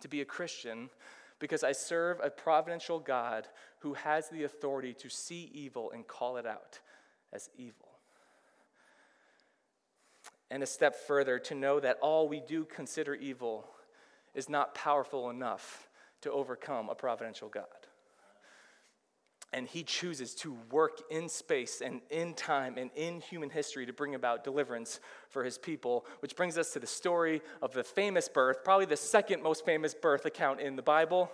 to 0.00 0.08
be 0.08 0.20
a 0.20 0.24
Christian 0.24 0.90
because 1.38 1.62
I 1.62 1.72
serve 1.72 2.18
a 2.22 2.30
providential 2.30 2.98
God 2.98 3.48
who 3.80 3.94
has 3.94 4.28
the 4.28 4.44
authority 4.44 4.94
to 4.94 5.08
see 5.08 5.50
evil 5.52 5.90
and 5.92 6.06
call 6.06 6.36
it 6.36 6.46
out 6.46 6.80
as 7.32 7.50
evil. 7.56 7.88
And 10.50 10.62
a 10.62 10.66
step 10.66 10.96
further, 11.06 11.38
to 11.40 11.54
know 11.54 11.78
that 11.78 11.98
all 12.00 12.26
we 12.26 12.40
do 12.40 12.64
consider 12.64 13.14
evil 13.14 13.68
is 14.34 14.48
not 14.48 14.74
powerful 14.74 15.28
enough 15.28 15.87
to 16.22 16.32
overcome 16.32 16.88
a 16.88 16.94
providential 16.94 17.48
God. 17.48 17.64
And 19.52 19.66
he 19.66 19.82
chooses 19.82 20.34
to 20.36 20.58
work 20.70 21.00
in 21.10 21.28
space 21.28 21.80
and 21.80 22.02
in 22.10 22.34
time 22.34 22.76
and 22.76 22.90
in 22.94 23.20
human 23.20 23.48
history 23.48 23.86
to 23.86 23.94
bring 23.94 24.14
about 24.14 24.44
deliverance 24.44 25.00
for 25.30 25.42
his 25.42 25.56
people, 25.56 26.04
which 26.20 26.36
brings 26.36 26.58
us 26.58 26.72
to 26.72 26.78
the 26.78 26.86
story 26.86 27.40
of 27.62 27.72
the 27.72 27.82
famous 27.82 28.28
birth, 28.28 28.62
probably 28.62 28.84
the 28.84 28.96
second 28.96 29.42
most 29.42 29.64
famous 29.64 29.94
birth 29.94 30.26
account 30.26 30.60
in 30.60 30.76
the 30.76 30.82
Bible. 30.82 31.30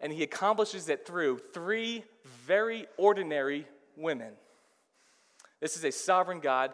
And 0.00 0.12
he 0.12 0.22
accomplishes 0.22 0.88
it 0.88 1.04
through 1.04 1.38
three 1.52 2.04
very 2.46 2.86
ordinary 2.96 3.66
women. 3.96 4.34
This 5.60 5.76
is 5.76 5.84
a 5.84 5.90
sovereign 5.90 6.38
God, 6.38 6.72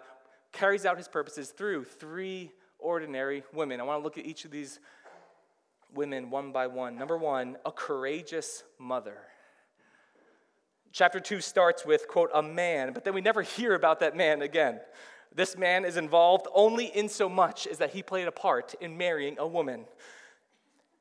carries 0.52 0.85
out 0.85 0.99
his 0.99 1.09
purposes 1.09 1.50
through 1.50 1.85
three 1.85 2.52
ordinary 2.79 3.43
women. 3.55 3.81
I 3.81 3.85
want 3.85 4.00
to 4.00 4.05
look 4.05 4.19
at 4.19 4.26
each 4.26 4.45
of 4.45 4.50
these 4.50 4.81
women 5.94 6.30
one 6.30 6.52
by 6.52 6.66
one. 6.66 6.96
Number 6.96 7.16
one, 7.16 7.56
a 7.64 7.72
courageous 7.72 8.62
mother. 8.78 9.18
Chapter 10.92 11.20
2 11.20 11.40
starts 11.40 11.87
with, 11.87 12.06
quote, 12.06 12.30
a 12.34 12.42
man, 12.42 12.92
but 12.92 13.04
then 13.04 13.14
we 13.14 13.22
never 13.22 13.42
hear 13.42 13.75
about 13.75 14.00
that 14.00 14.14
man 14.16 14.42
again. 14.42 14.80
This 15.34 15.56
man 15.56 15.87
is 15.87 15.96
involved 15.96 16.46
only 16.54 16.87
in 16.87 17.08
so 17.08 17.28
much 17.28 17.66
as 17.66 17.78
that 17.78 17.90
he 17.90 18.02
played 18.02 18.28
a 18.28 18.32
part 18.32 18.75
in 18.80 18.99
marrying 18.99 19.38
a 19.38 19.46
woman 19.46 19.87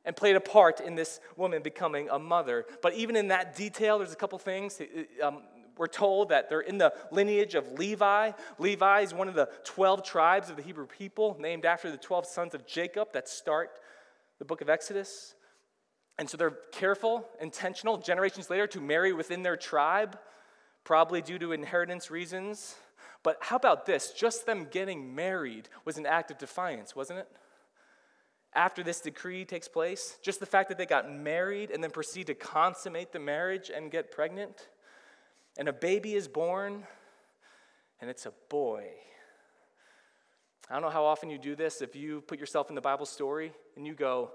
and 0.05 0.15
played 0.15 0.35
a 0.35 0.41
part 0.41 0.79
in 0.79 0.95
this 0.95 1.19
woman 1.35 1.61
becoming 1.61 2.09
a 2.09 2.17
mother. 2.17 2.65
But 2.81 2.93
even 2.93 3.15
in 3.15 3.27
that 3.27 3.55
detail, 3.55 3.99
there's 3.99 4.13
a 4.13 4.15
couple 4.15 4.39
things. 4.39 4.81
Um, 5.21 5.43
we're 5.77 5.87
told 5.87 6.29
that 6.29 6.49
they're 6.49 6.61
in 6.61 6.77
the 6.77 6.93
lineage 7.11 7.55
of 7.55 7.71
Levi. 7.73 8.31
Levi 8.59 9.01
is 9.01 9.13
one 9.13 9.27
of 9.27 9.35
the 9.35 9.49
12 9.63 10.03
tribes 10.03 10.49
of 10.49 10.55
the 10.55 10.61
Hebrew 10.61 10.85
people, 10.85 11.35
named 11.39 11.65
after 11.65 11.91
the 11.91 11.97
12 11.97 12.25
sons 12.25 12.53
of 12.53 12.65
Jacob 12.65 13.13
that 13.13 13.27
start 13.27 13.71
the 14.41 14.45
book 14.45 14.61
of 14.61 14.71
Exodus. 14.71 15.35
And 16.17 16.27
so 16.27 16.35
they're 16.35 16.57
careful, 16.71 17.29
intentional, 17.39 17.99
generations 17.99 18.49
later, 18.49 18.65
to 18.65 18.81
marry 18.81 19.13
within 19.13 19.43
their 19.43 19.55
tribe, 19.55 20.17
probably 20.83 21.21
due 21.21 21.37
to 21.37 21.51
inheritance 21.51 22.09
reasons. 22.09 22.73
But 23.21 23.37
how 23.39 23.55
about 23.55 23.85
this? 23.85 24.11
Just 24.13 24.47
them 24.47 24.65
getting 24.71 25.13
married 25.13 25.69
was 25.85 25.99
an 25.99 26.07
act 26.07 26.31
of 26.31 26.39
defiance, 26.39 26.95
wasn't 26.95 27.19
it? 27.19 27.27
After 28.55 28.81
this 28.81 28.99
decree 28.99 29.45
takes 29.45 29.67
place, 29.67 30.17
just 30.23 30.39
the 30.39 30.47
fact 30.47 30.69
that 30.69 30.79
they 30.79 30.87
got 30.87 31.13
married 31.13 31.69
and 31.69 31.83
then 31.83 31.91
proceed 31.91 32.25
to 32.25 32.33
consummate 32.33 33.11
the 33.11 33.19
marriage 33.19 33.69
and 33.69 33.91
get 33.91 34.09
pregnant, 34.09 34.69
and 35.55 35.69
a 35.69 35.73
baby 35.73 36.15
is 36.15 36.27
born, 36.27 36.87
and 38.01 38.09
it's 38.09 38.25
a 38.25 38.33
boy. 38.49 38.87
I 40.71 40.75
don't 40.75 40.83
know 40.83 40.89
how 40.89 41.03
often 41.03 41.29
you 41.29 41.37
do 41.37 41.53
this. 41.53 41.81
If 41.81 41.97
you 41.97 42.21
put 42.21 42.39
yourself 42.39 42.69
in 42.69 42.75
the 42.75 42.81
Bible 42.81 43.05
story 43.05 43.51
and 43.75 43.85
you 43.85 43.93
go, 43.93 44.31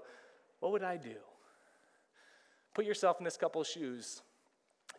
What 0.59 0.71
would 0.71 0.83
I 0.83 0.97
do? 0.97 1.15
Put 2.75 2.85
yourself 2.85 3.17
in 3.19 3.23
this 3.23 3.37
couple's 3.37 3.67
shoes. 3.67 4.21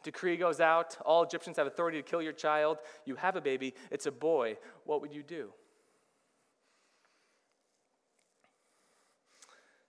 Decree 0.03 0.37
goes 0.37 0.59
out. 0.59 0.99
All 1.07 1.23
Egyptians 1.23 1.57
have 1.57 1.69
authority 1.69 1.99
to 1.99 2.03
kill 2.03 2.21
your 2.21 2.33
child. 2.33 2.79
You 3.05 3.15
have 3.15 3.37
a 3.37 3.41
baby. 3.41 3.75
It's 3.93 4.07
a 4.07 4.11
boy. 4.11 4.57
What 4.85 5.01
would 5.01 5.15
you 5.15 5.23
do? 5.23 5.51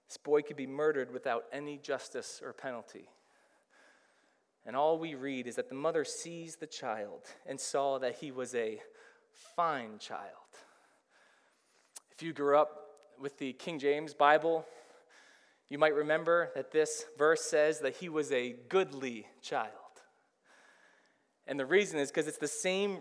This 0.08 0.18
boy 0.18 0.44
could 0.44 0.56
be 0.56 0.68
murdered 0.68 1.12
without 1.12 1.46
any 1.52 1.80
justice 1.80 2.42
or 2.44 2.54
penalty. 2.54 3.10
And 4.68 4.76
all 4.76 5.00
we 5.00 5.16
read 5.16 5.48
is 5.48 5.56
that 5.56 5.70
the 5.70 5.76
mother 5.76 6.04
sees 6.04 6.58
the 6.58 6.68
child 6.68 7.26
and 7.48 7.60
saw 7.60 7.98
that 7.98 8.18
he 8.18 8.32
was 8.32 8.54
a 8.54 8.82
fine 9.56 9.98
child. 9.98 10.36
If 12.20 12.24
you 12.24 12.34
grew 12.34 12.58
up 12.58 12.82
with 13.18 13.38
the 13.38 13.54
King 13.54 13.80
James 13.80 14.14
Bible, 14.14 14.66
you 15.70 15.78
might 15.78 15.96
remember 15.96 16.52
that 16.54 16.70
this 16.70 17.06
verse 17.18 17.46
says 17.46 17.80
that 17.80 17.96
he 17.96 18.10
was 18.10 18.30
a 18.34 18.58
goodly 18.68 19.26
child. 19.42 19.72
And 21.48 21.58
the 21.58 21.66
reason 21.66 21.98
is 21.98 22.12
because 22.12 22.28
it's 22.28 22.38
the 22.38 22.46
same 22.46 22.98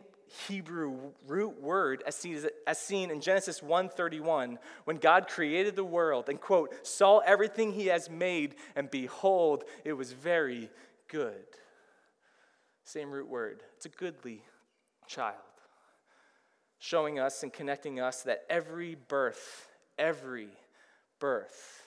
Hebrew 0.46 1.10
root 1.26 1.60
word 1.60 2.04
as 2.06 2.14
seen, 2.14 3.10
in 3.10 3.20
Genesis 3.20 3.60
1:31 3.60 4.56
when 4.84 4.98
God 4.98 5.26
created 5.26 5.75
the 5.75 5.82
world 5.82 6.28
and 6.28 6.40
quote 6.40 6.87
saw 6.87 7.18
everything 7.18 7.72
he 7.72 7.87
has 7.87 8.08
made 8.08 8.54
and 8.76 8.88
behold 8.88 9.64
it 9.84 9.94
was 9.94 10.12
very 10.12 10.70
good. 11.08 11.44
Same 12.84 13.10
root 13.10 13.26
word. 13.26 13.64
It's 13.78 13.87
a 13.87 13.88
goodly 13.88 14.44
child. 15.08 15.48
Showing 16.78 17.18
us 17.18 17.42
and 17.42 17.52
connecting 17.52 18.00
us 18.00 18.23
that 18.23 18.44
every 18.49 18.94
birth, 18.94 19.68
every 19.99 20.49
birth 21.18 21.78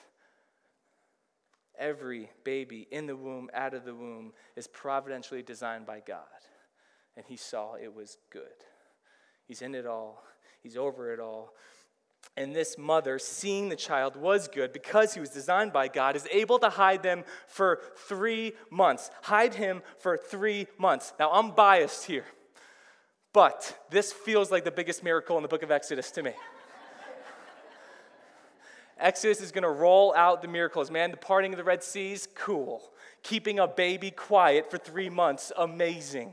every 1.78 2.30
baby 2.44 2.86
in 2.90 3.06
the 3.06 3.16
womb, 3.16 3.50
out 3.52 3.74
of 3.74 3.84
the 3.84 3.94
womb, 3.94 4.32
is 4.56 4.66
providentially 4.66 5.42
designed 5.42 5.84
by 5.84 6.00
God. 6.00 6.18
And 7.16 7.26
he 7.26 7.36
saw 7.36 7.74
it 7.74 7.94
was 7.94 8.16
good. 8.30 8.42
He's 9.46 9.62
in 9.62 9.74
it 9.74 9.86
all, 9.86 10.22
he's 10.62 10.76
over 10.76 11.12
it 11.12 11.20
all. 11.20 11.52
And 12.36 12.54
this 12.54 12.78
mother, 12.78 13.18
seeing 13.18 13.68
the 13.68 13.76
child 13.76 14.14
was 14.16 14.46
good 14.46 14.72
because 14.72 15.12
he 15.12 15.20
was 15.20 15.30
designed 15.30 15.72
by 15.72 15.88
God, 15.88 16.14
is 16.14 16.28
able 16.30 16.58
to 16.60 16.70
hide 16.70 17.02
them 17.02 17.24
for 17.48 17.80
three 18.08 18.52
months. 18.70 19.10
Hide 19.22 19.54
him 19.54 19.82
for 19.98 20.16
three 20.16 20.68
months. 20.78 21.12
Now, 21.18 21.30
I'm 21.32 21.50
biased 21.50 22.06
here, 22.06 22.24
but 23.32 23.86
this 23.90 24.12
feels 24.12 24.50
like 24.50 24.64
the 24.64 24.70
biggest 24.70 25.02
miracle 25.02 25.36
in 25.36 25.42
the 25.42 25.48
book 25.48 25.62
of 25.62 25.70
Exodus 25.70 26.10
to 26.12 26.22
me. 26.22 26.32
Exodus 28.98 29.40
is 29.40 29.50
going 29.50 29.62
to 29.62 29.70
roll 29.70 30.14
out 30.14 30.42
the 30.42 30.48
miracles. 30.48 30.90
Man, 30.90 31.10
the 31.10 31.16
parting 31.16 31.52
of 31.52 31.58
the 31.58 31.64
Red 31.64 31.82
Seas, 31.82 32.28
cool. 32.34 32.82
Keeping 33.22 33.58
a 33.58 33.66
baby 33.66 34.10
quiet 34.10 34.70
for 34.70 34.78
three 34.78 35.10
months, 35.10 35.50
amazing. 35.56 36.32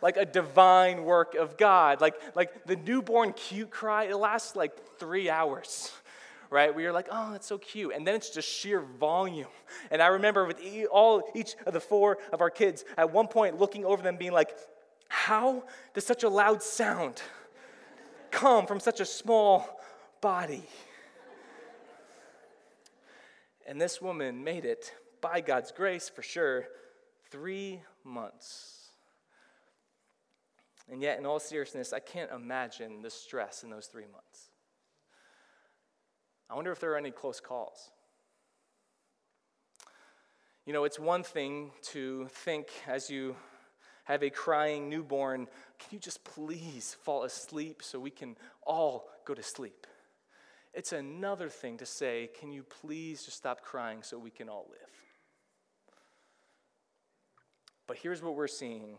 like 0.00 0.16
a 0.16 0.24
divine 0.24 1.04
work 1.04 1.34
of 1.34 1.58
God. 1.58 2.00
Like, 2.00 2.14
like 2.34 2.64
the 2.64 2.76
newborn 2.76 3.32
cute 3.34 3.70
cry, 3.70 4.04
it 4.04 4.16
lasts 4.16 4.56
like 4.56 4.72
three 4.98 5.28
hours 5.28 5.92
right? 6.52 6.74
We 6.74 6.84
are 6.84 6.92
like, 6.92 7.08
oh, 7.10 7.32
that's 7.32 7.46
so 7.46 7.56
cute. 7.56 7.94
And 7.94 8.06
then 8.06 8.14
it's 8.14 8.28
just 8.28 8.46
sheer 8.46 8.80
volume. 8.80 9.48
And 9.90 10.02
I 10.02 10.08
remember 10.08 10.44
with 10.44 10.60
all 10.92 11.22
each 11.34 11.54
of 11.64 11.72
the 11.72 11.80
four 11.80 12.18
of 12.30 12.42
our 12.42 12.50
kids, 12.50 12.84
at 12.98 13.10
one 13.10 13.26
point 13.26 13.58
looking 13.58 13.86
over 13.86 14.02
them, 14.02 14.16
being 14.16 14.32
like, 14.32 14.50
how 15.12 15.62
does 15.92 16.06
such 16.06 16.22
a 16.22 16.28
loud 16.28 16.62
sound 16.62 17.20
come 18.30 18.66
from 18.66 18.80
such 18.80 18.98
a 18.98 19.04
small 19.04 19.78
body? 20.22 20.62
And 23.66 23.78
this 23.78 24.00
woman 24.00 24.42
made 24.42 24.64
it, 24.64 24.94
by 25.20 25.42
God's 25.42 25.70
grace 25.70 26.08
for 26.08 26.22
sure, 26.22 26.64
three 27.30 27.82
months. 28.02 28.88
And 30.90 31.02
yet, 31.02 31.18
in 31.18 31.26
all 31.26 31.38
seriousness, 31.38 31.92
I 31.92 32.00
can't 32.00 32.30
imagine 32.32 33.02
the 33.02 33.10
stress 33.10 33.62
in 33.62 33.68
those 33.68 33.88
three 33.88 34.06
months. 34.10 34.48
I 36.48 36.54
wonder 36.54 36.72
if 36.72 36.80
there 36.80 36.92
are 36.92 36.98
any 36.98 37.10
close 37.10 37.38
calls. 37.38 37.90
You 40.64 40.72
know, 40.72 40.84
it's 40.84 40.98
one 40.98 41.22
thing 41.22 41.72
to 41.90 42.28
think 42.28 42.68
as 42.86 43.10
you 43.10 43.36
have 44.04 44.22
a 44.22 44.30
crying 44.30 44.88
newborn, 44.88 45.46
can 45.78 45.88
you 45.90 45.98
just 45.98 46.24
please 46.24 46.96
fall 47.02 47.24
asleep 47.24 47.82
so 47.82 47.98
we 47.98 48.10
can 48.10 48.36
all 48.66 49.08
go 49.24 49.34
to 49.34 49.42
sleep? 49.42 49.86
It's 50.74 50.92
another 50.92 51.48
thing 51.48 51.78
to 51.78 51.86
say, 51.86 52.30
Can 52.38 52.52
you 52.52 52.62
please 52.62 53.24
just 53.24 53.36
stop 53.36 53.62
crying 53.62 54.02
so 54.02 54.18
we 54.18 54.30
can 54.30 54.48
all 54.48 54.66
live? 54.70 54.78
But 57.86 57.98
here's 57.98 58.22
what 58.22 58.36
we're 58.36 58.48
seeing 58.48 58.98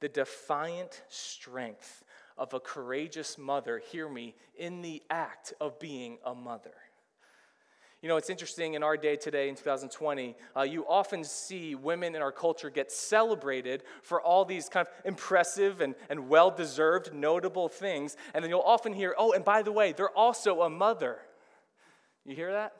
the 0.00 0.08
defiant 0.08 1.02
strength 1.08 2.02
of 2.36 2.54
a 2.54 2.60
courageous 2.60 3.38
mother, 3.38 3.80
hear 3.92 4.08
me, 4.08 4.34
in 4.56 4.82
the 4.82 5.00
act 5.10 5.52
of 5.60 5.78
being 5.78 6.18
a 6.24 6.34
mother. 6.34 6.74
You 8.02 8.08
know, 8.08 8.16
it's 8.16 8.30
interesting 8.30 8.74
in 8.74 8.82
our 8.82 8.96
day 8.96 9.14
today 9.14 9.48
in 9.48 9.54
2020, 9.54 10.34
uh, 10.56 10.62
you 10.62 10.84
often 10.88 11.22
see 11.22 11.76
women 11.76 12.16
in 12.16 12.20
our 12.20 12.32
culture 12.32 12.68
get 12.68 12.90
celebrated 12.90 13.84
for 14.02 14.20
all 14.20 14.44
these 14.44 14.68
kind 14.68 14.88
of 14.88 14.92
impressive 15.06 15.80
and, 15.80 15.94
and 16.10 16.28
well 16.28 16.50
deserved, 16.50 17.14
notable 17.14 17.68
things. 17.68 18.16
And 18.34 18.42
then 18.42 18.50
you'll 18.50 18.60
often 18.60 18.92
hear, 18.92 19.14
oh, 19.16 19.34
and 19.34 19.44
by 19.44 19.62
the 19.62 19.70
way, 19.70 19.92
they're 19.92 20.10
also 20.10 20.62
a 20.62 20.68
mother. 20.68 21.18
You 22.26 22.34
hear 22.34 22.50
that? 22.50 22.74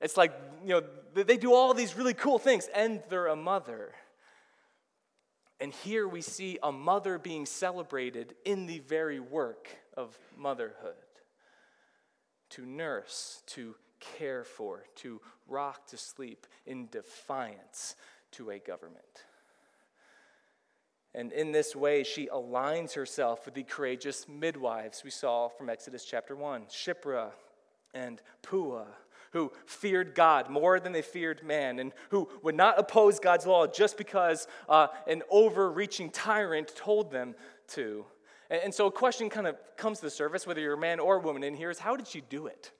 It's 0.00 0.16
like, 0.16 0.32
you 0.64 0.80
know, 0.80 0.82
they 1.22 1.36
do 1.36 1.52
all 1.52 1.74
these 1.74 1.94
really 1.94 2.14
cool 2.14 2.38
things, 2.38 2.66
and 2.74 3.02
they're 3.10 3.26
a 3.26 3.36
mother. 3.36 3.92
And 5.60 5.70
here 5.70 6.08
we 6.08 6.22
see 6.22 6.58
a 6.62 6.72
mother 6.72 7.18
being 7.18 7.44
celebrated 7.44 8.34
in 8.46 8.64
the 8.64 8.78
very 8.78 9.20
work 9.20 9.68
of 9.98 10.18
motherhood 10.34 10.94
to 12.50 12.64
nurse, 12.64 13.42
to 13.48 13.74
care 14.00 14.44
for, 14.44 14.84
to 14.96 15.20
rock 15.48 15.86
to 15.88 15.96
sleep 15.96 16.46
in 16.66 16.88
defiance 16.88 17.94
to 18.32 18.50
a 18.50 18.58
government. 18.58 19.24
And 21.14 21.32
in 21.32 21.50
this 21.50 21.74
way, 21.74 22.04
she 22.04 22.26
aligns 22.26 22.92
herself 22.92 23.46
with 23.46 23.54
the 23.54 23.62
courageous 23.62 24.28
midwives 24.28 25.02
we 25.02 25.10
saw 25.10 25.48
from 25.48 25.70
Exodus 25.70 26.04
chapter 26.04 26.36
1 26.36 26.66
Shiphrah 26.66 27.30
and 27.94 28.20
Puah, 28.42 28.84
who 29.32 29.50
feared 29.64 30.14
God 30.14 30.50
more 30.50 30.78
than 30.78 30.92
they 30.92 31.00
feared 31.00 31.42
man, 31.42 31.78
and 31.78 31.92
who 32.10 32.28
would 32.42 32.54
not 32.54 32.78
oppose 32.78 33.18
God's 33.18 33.46
law 33.46 33.66
just 33.66 33.96
because 33.96 34.46
uh, 34.68 34.88
an 35.06 35.22
overreaching 35.30 36.10
tyrant 36.10 36.76
told 36.76 37.10
them 37.10 37.34
to. 37.68 38.04
And, 38.50 38.64
and 38.64 38.74
so 38.74 38.86
a 38.86 38.92
question 38.92 39.30
kind 39.30 39.46
of 39.46 39.56
comes 39.78 40.00
to 40.00 40.04
the 40.04 40.10
surface, 40.10 40.46
whether 40.46 40.60
you're 40.60 40.74
a 40.74 40.78
man 40.78 41.00
or 41.00 41.16
a 41.16 41.20
woman 41.20 41.42
in 41.42 41.54
here, 41.54 41.70
is 41.70 41.78
how 41.78 41.96
did 41.96 42.06
she 42.06 42.20
do 42.20 42.46
it? 42.46 42.72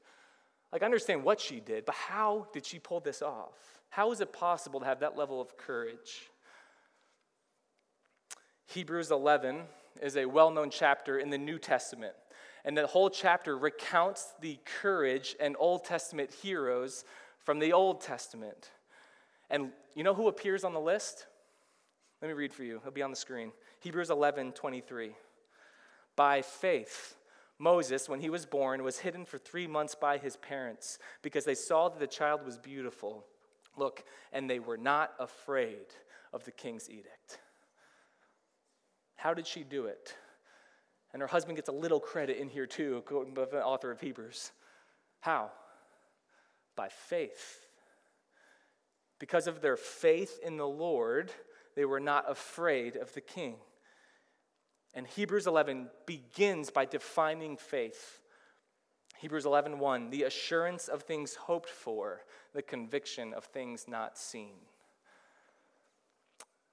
Like, 0.76 0.82
I 0.82 0.84
understand 0.84 1.24
what 1.24 1.40
she 1.40 1.58
did, 1.58 1.86
but 1.86 1.94
how 1.94 2.48
did 2.52 2.66
she 2.66 2.78
pull 2.78 3.00
this 3.00 3.22
off? 3.22 3.80
How 3.88 4.12
is 4.12 4.20
it 4.20 4.30
possible 4.30 4.78
to 4.80 4.84
have 4.84 5.00
that 5.00 5.16
level 5.16 5.40
of 5.40 5.56
courage? 5.56 6.28
Hebrews 8.66 9.10
11 9.10 9.62
is 10.02 10.18
a 10.18 10.26
well 10.26 10.50
known 10.50 10.68
chapter 10.68 11.18
in 11.18 11.30
the 11.30 11.38
New 11.38 11.58
Testament. 11.58 12.12
And 12.62 12.76
the 12.76 12.86
whole 12.86 13.08
chapter 13.08 13.56
recounts 13.56 14.34
the 14.42 14.58
courage 14.82 15.34
and 15.40 15.56
Old 15.58 15.86
Testament 15.86 16.30
heroes 16.42 17.06
from 17.38 17.58
the 17.58 17.72
Old 17.72 18.02
Testament. 18.02 18.70
And 19.48 19.70
you 19.94 20.04
know 20.04 20.12
who 20.12 20.28
appears 20.28 20.62
on 20.62 20.74
the 20.74 20.78
list? 20.78 21.24
Let 22.20 22.28
me 22.28 22.34
read 22.34 22.52
for 22.52 22.64
you. 22.64 22.76
It'll 22.76 22.90
be 22.90 23.00
on 23.00 23.10
the 23.10 23.16
screen. 23.16 23.52
Hebrews 23.80 24.10
11 24.10 24.52
23. 24.52 25.16
By 26.16 26.42
faith, 26.42 27.16
Moses, 27.58 28.08
when 28.08 28.20
he 28.20 28.30
was 28.30 28.44
born, 28.44 28.82
was 28.82 28.98
hidden 28.98 29.24
for 29.24 29.38
three 29.38 29.66
months 29.66 29.94
by 29.94 30.18
his 30.18 30.36
parents 30.36 30.98
because 31.22 31.44
they 31.44 31.54
saw 31.54 31.88
that 31.88 31.98
the 31.98 32.06
child 32.06 32.44
was 32.44 32.58
beautiful. 32.58 33.24
Look, 33.76 34.04
and 34.32 34.48
they 34.48 34.58
were 34.58 34.76
not 34.76 35.14
afraid 35.18 35.86
of 36.32 36.44
the 36.44 36.50
king's 36.50 36.90
edict. 36.90 37.38
How 39.16 39.32
did 39.32 39.46
she 39.46 39.64
do 39.64 39.86
it? 39.86 40.14
And 41.12 41.22
her 41.22 41.26
husband 41.26 41.56
gets 41.56 41.70
a 41.70 41.72
little 41.72 42.00
credit 42.00 42.36
in 42.36 42.48
here 42.48 42.66
too, 42.66 43.02
the 43.08 43.64
author 43.64 43.90
of 43.90 44.00
Hebrews. 44.00 44.52
How? 45.20 45.50
By 46.76 46.88
faith. 46.88 47.66
Because 49.18 49.46
of 49.46 49.62
their 49.62 49.78
faith 49.78 50.38
in 50.42 50.58
the 50.58 50.68
Lord, 50.68 51.32
they 51.74 51.86
were 51.86 52.00
not 52.00 52.30
afraid 52.30 52.96
of 52.96 53.14
the 53.14 53.22
king. 53.22 53.56
And 54.96 55.06
Hebrews 55.06 55.46
11 55.46 55.90
begins 56.06 56.70
by 56.70 56.86
defining 56.86 57.58
faith. 57.58 58.22
Hebrews 59.18 59.44
11:1, 59.44 59.78
1, 59.78 60.10
the 60.10 60.24
assurance 60.24 60.88
of 60.88 61.02
things 61.02 61.34
hoped 61.34 61.68
for, 61.68 62.24
the 62.54 62.62
conviction 62.62 63.34
of 63.34 63.44
things 63.44 63.86
not 63.86 64.18
seen. 64.18 64.56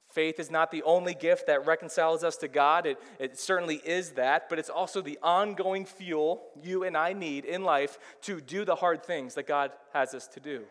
Faith 0.08 0.40
is 0.40 0.52
not 0.52 0.72
the 0.72 0.84
only 0.84 1.14
gift 1.14 1.48
that 1.48 1.66
reconciles 1.66 2.24
us 2.24 2.38
to 2.38 2.48
God. 2.48 2.86
It, 2.86 3.02
it 3.20 3.40
certainly 3.40 3.82
is 3.84 4.12
that, 4.12 4.48
but 4.48 4.60
it's 4.60 4.70
also 4.70 5.02
the 5.02 5.20
ongoing 5.24 5.86
fuel 5.86 6.44
you 6.62 6.84
and 6.84 6.96
I 6.96 7.14
need 7.14 7.46
in 7.46 7.64
life 7.64 7.98
to 8.22 8.40
do 8.40 8.64
the 8.64 8.76
hard 8.76 9.04
things 9.04 9.34
that 9.36 9.48
God 9.48 9.72
has 9.92 10.14
us 10.14 10.28
to 10.30 10.40
do, 10.40 10.66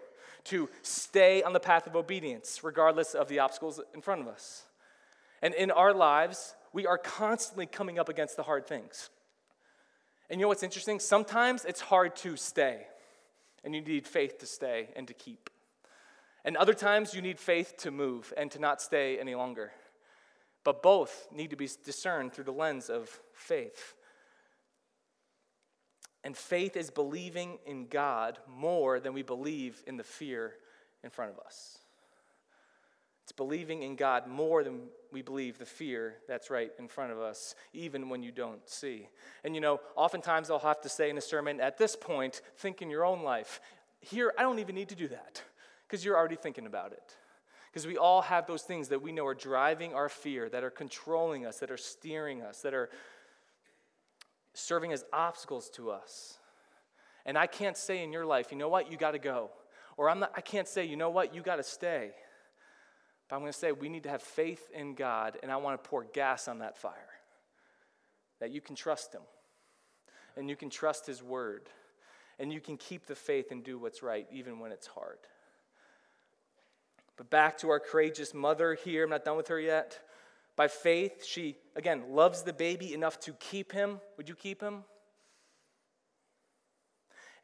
to 0.45 0.71
stay 0.83 1.43
on 1.43 1.53
the 1.53 1.61
path 1.61 1.87
of 1.87 1.97
obedience, 1.97 2.63
regardless 2.63 3.15
of 3.15 3.29
the 3.29 3.41
obstacles 3.41 3.81
in 3.95 4.01
front 4.01 4.23
of 4.23 4.29
us. 4.29 4.65
And 5.43 5.55
in 5.55 5.71
our 5.73 5.93
lives, 5.93 6.55
we 6.73 6.87
are 6.87 6.99
constantly 6.99 7.67
coming 7.67 7.99
up 7.99 8.09
against 8.09 8.37
the 8.37 8.43
hard 8.43 8.67
things. 8.67 9.11
And 10.31 10.41
you 10.41 10.45
know 10.45 10.49
what's 10.49 10.63
interesting? 10.63 10.99
Sometimes 10.99 11.65
it's 11.65 11.81
hard 11.81 12.17
to 12.17 12.37
stay, 12.37 12.87
and 13.65 13.75
you 13.75 13.83
need 13.83 14.07
faith 14.07 14.39
to 14.39 14.47
stay 14.47 14.89
and 14.97 15.07
to 15.09 15.15
keep. 15.15 15.51
And 16.45 16.57
other 16.57 16.75
times 16.75 17.15
you 17.15 17.23
need 17.23 17.39
faith 17.39 17.75
to 17.79 17.91
move 17.91 18.33
and 18.37 18.51
to 18.53 18.59
not 18.59 18.81
stay 18.81 19.19
any 19.19 19.35
longer. 19.35 19.73
But 20.65 20.83
both 20.83 21.29
need 21.33 21.51
to 21.51 21.57
be 21.57 21.69
discerned 21.85 22.33
through 22.33 22.45
the 22.45 22.53
lens 22.53 22.89
of 22.89 23.09
faith. 23.35 23.95
And 26.25 26.37
faith 26.37 26.77
is 26.77 26.91
believing 26.91 27.59
in 27.67 27.87
God 27.87 28.39
more 28.49 29.01
than 29.01 29.13
we 29.13 29.23
believe 29.23 29.83
in 29.87 29.97
the 29.97 30.05
fear 30.05 30.55
in 31.03 31.11
front 31.11 31.33
of 31.33 31.39
us. 31.45 31.79
It's 33.23 33.33
believing 33.33 33.83
in 33.83 33.95
God 33.95 34.27
more 34.27 34.65
than 34.65 34.81
we 35.13 35.23
believe 35.23 35.59
the 35.59 35.67
fear 35.67 36.17
that's 36.27 36.51
right 36.51 36.73
in 36.79 36.89
front 36.89 37.13
of 37.13 37.21
us, 37.21 37.55
even 37.73 38.09
when 38.09 38.23
you 38.23 38.33
don't 38.33 38.69
see. 38.69 39.09
And 39.45 39.55
you 39.55 39.61
know, 39.61 39.81
oftentimes 39.95 40.51
I'll 40.51 40.59
have 40.59 40.81
to 40.81 40.89
say 40.89 41.11
in 41.11 41.19
a 41.19 41.21
sermon, 41.21 41.61
at 41.61 41.79
this 41.79 41.95
point, 41.95 42.41
think 42.57 42.83
in 42.83 42.91
your 42.91 43.05
own 43.05 43.23
life. 43.23 43.61
Here, 44.01 44.33
I 44.37 44.43
don't 44.43 44.59
even 44.59 44.75
need 44.75 44.89
to 44.89 44.97
do 44.97 45.09
that 45.09 45.43
because 45.87 46.05
you're 46.05 46.17
already 46.17 46.37
thinking 46.37 46.67
about 46.67 46.93
it. 46.93 47.17
Because 47.71 47.87
we 47.87 47.97
all 47.97 48.23
have 48.23 48.47
those 48.47 48.63
things 48.63 48.89
that 48.89 49.01
we 49.01 49.13
know 49.13 49.25
are 49.25 49.35
driving 49.35 49.95
our 49.95 50.09
fear, 50.09 50.49
that 50.49 50.65
are 50.65 50.71
controlling 50.71 51.47
us, 51.47 51.59
that 51.61 51.71
are 51.71 51.77
steering 51.77 52.43
us, 52.43 52.61
that 52.63 52.75
are 52.75 52.91
serving 54.53 54.93
as 54.93 55.05
obstacles 55.13 55.71
to 55.71 55.91
us. 55.91 56.39
And 57.25 57.39
I 57.39 57.47
can't 57.47 57.77
say 57.77 58.03
in 58.03 58.13
your 58.13 58.27
life, 58.27 58.49
you 58.51 58.59
know 58.59 58.69
what, 58.69 58.91
you 58.91 58.99
got 58.99 59.13
to 59.13 59.19
go. 59.19 59.51
Or 59.97 60.11
I'm 60.11 60.19
not, 60.19 60.33
I 60.37 60.41
can't 60.41 60.67
say, 60.67 60.85
you 60.85 60.97
know 60.97 61.11
what, 61.11 61.35
you 61.35 61.41
got 61.41 61.57
to 61.57 61.63
stay. 61.63 62.11
But 63.33 63.37
I'm 63.37 63.43
going 63.45 63.53
to 63.55 63.59
say 63.59 63.73
we 63.73 63.89
need 63.89 64.03
to 64.03 64.11
have 64.11 64.21
faith 64.21 64.71
in 64.75 64.93
God, 64.93 65.39
and 65.43 65.51
I 65.51 65.57
want 65.57 65.83
to 65.83 65.89
pour 65.89 66.05
gas 66.05 66.49
on 66.49 66.59
that 66.59 66.77
fire. 66.77 66.93
That 68.41 68.51
you 68.51 68.61
can 68.61 68.77
trust 68.77 69.15
Him, 69.15 69.23
and 70.37 70.51
you 70.51 70.55
can 70.55 70.69
trust 70.69 71.07
His 71.07 71.23
word, 71.23 71.71
and 72.39 72.53
you 72.53 72.61
can 72.61 72.77
keep 72.77 73.07
the 73.07 73.15
faith 73.15 73.51
and 73.51 73.65
do 73.65 73.79
what's 73.79 74.03
right, 74.03 74.27
even 74.31 74.59
when 74.59 74.71
it's 74.71 74.87
hard. 74.87 75.17
But 77.17 77.31
back 77.31 77.57
to 77.61 77.71
our 77.71 77.81
courageous 77.81 78.35
mother 78.35 78.75
here, 78.75 79.05
I'm 79.05 79.09
not 79.09 79.25
done 79.25 79.39
with 79.39 79.49
her 79.49 79.59
yet. 79.59 79.99
By 80.55 80.69
faith, 80.69 81.25
she, 81.25 81.57
again, 81.75 82.03
loves 82.11 82.43
the 82.43 82.53
baby 82.53 82.93
enough 82.93 83.19
to 83.21 83.33
keep 83.33 83.73
him. 83.73 84.01
Would 84.19 84.29
you 84.29 84.35
keep 84.35 84.61
him? 84.61 84.85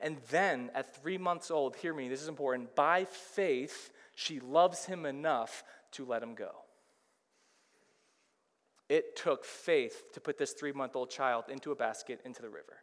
And 0.01 0.19
then 0.31 0.71
at 0.75 0.95
three 1.01 1.17
months 1.17 1.51
old, 1.51 1.77
hear 1.77 1.95
me, 1.95 2.11
this 2.11 2.21
is 2.21 2.29
important. 2.29 2.77
By 2.77 3.05
faith, 3.05 3.91
she 4.15 4.39
loves 4.39 4.85
him 4.85 5.07
enough 5.07 5.65
to 5.93 6.05
let 6.05 6.23
him 6.23 6.35
go. 6.35 6.51
It 8.89 9.17
took 9.17 9.45
faith 9.45 10.13
to 10.15 10.21
put 10.21 10.39
this 10.39 10.53
three 10.53 10.73
month 10.73 10.97
old 10.97 11.11
child 11.11 11.45
into 11.49 11.73
a 11.73 11.77
basket 11.77 12.21
into 12.25 12.43
the 12.43 12.49
river. 12.49 12.79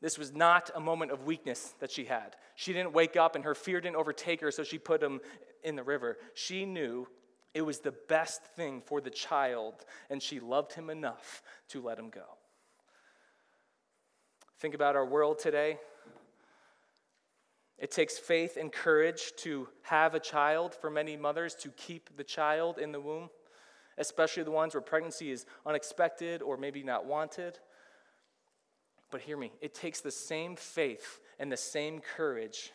This 0.00 0.18
was 0.18 0.32
not 0.32 0.70
a 0.74 0.80
moment 0.80 1.10
of 1.10 1.24
weakness 1.24 1.74
that 1.80 1.90
she 1.90 2.04
had. 2.04 2.36
She 2.54 2.72
didn't 2.72 2.92
wake 2.92 3.16
up 3.16 3.34
and 3.34 3.44
her 3.44 3.54
fear 3.54 3.80
didn't 3.80 3.96
overtake 3.96 4.40
her, 4.42 4.50
so 4.50 4.62
she 4.62 4.78
put 4.78 5.02
him 5.02 5.20
in 5.64 5.74
the 5.74 5.82
river. 5.82 6.18
She 6.34 6.64
knew 6.64 7.08
it 7.54 7.62
was 7.62 7.80
the 7.80 7.94
best 8.08 8.44
thing 8.54 8.82
for 8.82 9.00
the 9.00 9.10
child, 9.10 9.86
and 10.10 10.22
she 10.22 10.40
loved 10.40 10.74
him 10.74 10.90
enough 10.90 11.42
to 11.70 11.80
let 11.80 11.98
him 11.98 12.10
go. 12.10 12.36
Think 14.58 14.74
about 14.74 14.94
our 14.94 15.06
world 15.06 15.38
today. 15.38 15.78
It 17.78 17.90
takes 17.90 18.18
faith 18.18 18.56
and 18.56 18.72
courage 18.72 19.32
to 19.38 19.68
have 19.82 20.14
a 20.14 20.20
child 20.20 20.74
for 20.74 20.90
many 20.90 21.16
mothers 21.16 21.54
to 21.56 21.68
keep 21.70 22.16
the 22.16 22.24
child 22.24 22.78
in 22.78 22.90
the 22.90 23.00
womb, 23.00 23.28
especially 23.98 24.42
the 24.44 24.50
ones 24.50 24.74
where 24.74 24.80
pregnancy 24.80 25.30
is 25.30 25.44
unexpected 25.66 26.40
or 26.40 26.56
maybe 26.56 26.82
not 26.82 27.04
wanted. 27.04 27.58
But 29.10 29.20
hear 29.20 29.36
me, 29.36 29.52
it 29.60 29.74
takes 29.74 30.00
the 30.00 30.10
same 30.10 30.56
faith 30.56 31.20
and 31.38 31.52
the 31.52 31.56
same 31.56 32.00
courage 32.00 32.72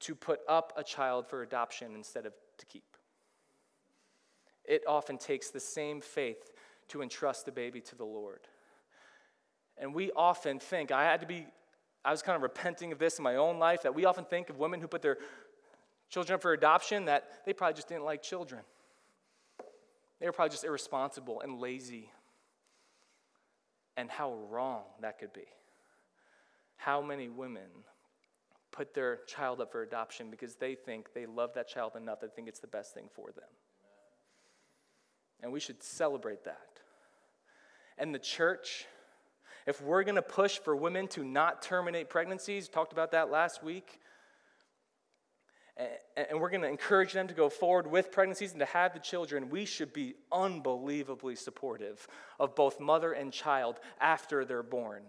to 0.00 0.14
put 0.14 0.40
up 0.48 0.72
a 0.76 0.84
child 0.84 1.26
for 1.26 1.42
adoption 1.42 1.94
instead 1.94 2.26
of 2.26 2.32
to 2.58 2.66
keep. 2.66 2.84
It 4.64 4.82
often 4.86 5.18
takes 5.18 5.50
the 5.50 5.60
same 5.60 6.00
faith 6.00 6.52
to 6.88 7.02
entrust 7.02 7.44
the 7.44 7.52
baby 7.52 7.80
to 7.80 7.96
the 7.96 8.04
Lord. 8.04 8.40
And 9.76 9.94
we 9.94 10.12
often 10.12 10.58
think, 10.58 10.92
I 10.92 11.04
had 11.04 11.20
to 11.20 11.26
be 11.26 11.46
I 12.04 12.10
was 12.10 12.22
kind 12.22 12.36
of 12.36 12.42
repenting 12.42 12.92
of 12.92 12.98
this 12.98 13.18
in 13.18 13.22
my 13.22 13.36
own 13.36 13.58
life 13.58 13.82
that 13.82 13.94
we 13.94 14.04
often 14.04 14.24
think 14.24 14.48
of 14.48 14.58
women 14.58 14.80
who 14.80 14.88
put 14.88 15.02
their 15.02 15.18
children 16.08 16.34
up 16.34 16.42
for 16.42 16.52
adoption 16.52 17.04
that 17.06 17.44
they 17.44 17.52
probably 17.52 17.74
just 17.74 17.88
didn't 17.88 18.04
like 18.04 18.22
children. 18.22 18.62
They 20.18 20.26
were 20.26 20.32
probably 20.32 20.50
just 20.50 20.64
irresponsible 20.64 21.40
and 21.40 21.58
lazy. 21.58 22.10
And 23.96 24.10
how 24.10 24.34
wrong 24.50 24.82
that 25.00 25.18
could 25.18 25.32
be. 25.32 25.46
How 26.76 27.02
many 27.02 27.28
women 27.28 27.68
put 28.70 28.94
their 28.94 29.20
child 29.26 29.60
up 29.60 29.72
for 29.72 29.82
adoption 29.82 30.30
because 30.30 30.54
they 30.54 30.74
think 30.74 31.12
they 31.12 31.26
love 31.26 31.52
that 31.54 31.68
child 31.68 31.96
enough, 31.96 32.20
that 32.20 32.30
they 32.30 32.36
think 32.36 32.48
it's 32.48 32.60
the 32.60 32.66
best 32.66 32.94
thing 32.94 33.08
for 33.14 33.30
them? 33.32 33.48
And 35.42 35.52
we 35.52 35.60
should 35.60 35.82
celebrate 35.82 36.44
that. 36.44 36.80
And 37.98 38.14
the 38.14 38.18
church, 38.18 38.86
if 39.66 39.80
we're 39.82 40.04
going 40.04 40.16
to 40.16 40.22
push 40.22 40.58
for 40.58 40.74
women 40.74 41.08
to 41.08 41.24
not 41.24 41.62
terminate 41.62 42.08
pregnancies, 42.08 42.68
talked 42.68 42.92
about 42.92 43.12
that 43.12 43.30
last 43.30 43.62
week, 43.62 44.00
and 46.16 46.38
we're 46.40 46.50
going 46.50 46.62
to 46.62 46.68
encourage 46.68 47.12
them 47.12 47.26
to 47.28 47.34
go 47.34 47.48
forward 47.48 47.86
with 47.86 48.12
pregnancies 48.12 48.50
and 48.50 48.60
to 48.60 48.66
have 48.66 48.92
the 48.92 48.98
children, 48.98 49.48
we 49.48 49.64
should 49.64 49.92
be 49.92 50.14
unbelievably 50.30 51.36
supportive 51.36 52.06
of 52.38 52.54
both 52.54 52.80
mother 52.80 53.12
and 53.12 53.32
child 53.32 53.80
after 54.00 54.44
they're 54.44 54.62
born. 54.62 55.02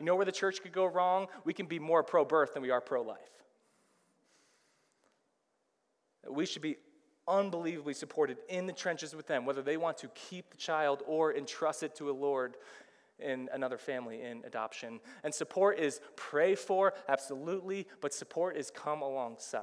You 0.00 0.06
know 0.06 0.16
where 0.16 0.24
the 0.24 0.32
church 0.32 0.62
could 0.62 0.72
go 0.72 0.84
wrong? 0.84 1.28
We 1.44 1.52
can 1.52 1.66
be 1.66 1.78
more 1.78 2.02
pro 2.02 2.24
birth 2.24 2.54
than 2.54 2.62
we 2.62 2.70
are 2.70 2.80
pro 2.80 3.02
life. 3.02 3.18
We 6.28 6.44
should 6.44 6.62
be 6.62 6.76
unbelievably 7.28 7.94
supported 7.94 8.38
in 8.48 8.66
the 8.66 8.72
trenches 8.72 9.14
with 9.14 9.26
them, 9.26 9.46
whether 9.46 9.62
they 9.62 9.76
want 9.76 9.98
to 9.98 10.08
keep 10.08 10.50
the 10.50 10.56
child 10.56 11.02
or 11.06 11.34
entrust 11.34 11.82
it 11.82 11.94
to 11.96 12.10
a 12.10 12.12
Lord 12.12 12.56
in 13.18 13.48
another 13.52 13.78
family 13.78 14.22
in 14.22 14.42
adoption. 14.44 15.00
And 15.24 15.34
support 15.34 15.78
is 15.78 16.00
pray 16.16 16.54
for, 16.54 16.94
absolutely, 17.08 17.86
but 18.00 18.12
support 18.12 18.56
is 18.56 18.70
come 18.70 19.02
alongside. 19.02 19.62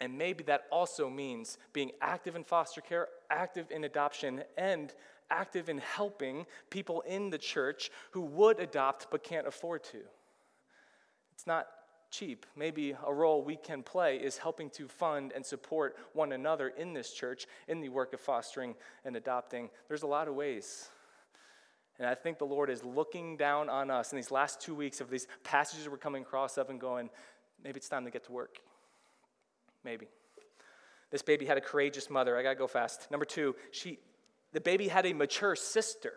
And 0.00 0.18
maybe 0.18 0.42
that 0.44 0.62
also 0.72 1.08
means 1.08 1.58
being 1.72 1.92
active 2.00 2.34
in 2.34 2.42
foster 2.42 2.80
care, 2.80 3.08
active 3.30 3.70
in 3.70 3.84
adoption, 3.84 4.42
and 4.58 4.92
active 5.30 5.68
in 5.68 5.78
helping 5.78 6.44
people 6.70 7.02
in 7.02 7.30
the 7.30 7.38
church 7.38 7.90
who 8.10 8.22
would 8.22 8.58
adopt 8.58 9.06
but 9.10 9.22
can't 9.22 9.46
afford 9.46 9.84
to. 9.84 10.00
It's 11.32 11.46
not 11.46 11.66
cheap. 12.10 12.46
Maybe 12.56 12.94
a 13.06 13.12
role 13.12 13.42
we 13.42 13.56
can 13.56 13.82
play 13.82 14.16
is 14.16 14.36
helping 14.36 14.70
to 14.70 14.86
fund 14.86 15.32
and 15.34 15.44
support 15.44 15.96
one 16.12 16.32
another 16.32 16.68
in 16.68 16.92
this 16.92 17.12
church 17.12 17.46
in 17.68 17.80
the 17.80 17.88
work 17.88 18.12
of 18.12 18.20
fostering 18.20 18.74
and 19.04 19.16
adopting. 19.16 19.70
There's 19.88 20.02
a 20.02 20.06
lot 20.08 20.28
of 20.28 20.34
ways. 20.34 20.90
And 21.98 22.08
I 22.08 22.14
think 22.14 22.38
the 22.38 22.46
Lord 22.46 22.70
is 22.70 22.82
looking 22.84 23.36
down 23.36 23.68
on 23.68 23.90
us 23.90 24.12
in 24.12 24.16
these 24.16 24.30
last 24.30 24.60
two 24.60 24.74
weeks 24.74 25.00
of 25.00 25.10
these 25.10 25.26
passages 25.44 25.88
we're 25.88 25.98
coming 25.98 26.22
across 26.22 26.56
of 26.56 26.70
and 26.70 26.80
going, 26.80 27.10
maybe 27.62 27.76
it's 27.78 27.88
time 27.88 28.04
to 28.04 28.10
get 28.10 28.24
to 28.24 28.32
work. 28.32 28.58
Maybe. 29.84 30.06
This 31.10 31.22
baby 31.22 31.44
had 31.44 31.58
a 31.58 31.60
courageous 31.60 32.08
mother. 32.08 32.36
I 32.36 32.42
got 32.42 32.50
to 32.50 32.56
go 32.56 32.66
fast. 32.66 33.10
Number 33.10 33.26
two, 33.26 33.54
she, 33.70 33.98
the 34.52 34.60
baby 34.60 34.88
had 34.88 35.04
a 35.06 35.12
mature 35.12 35.54
sister. 35.54 36.14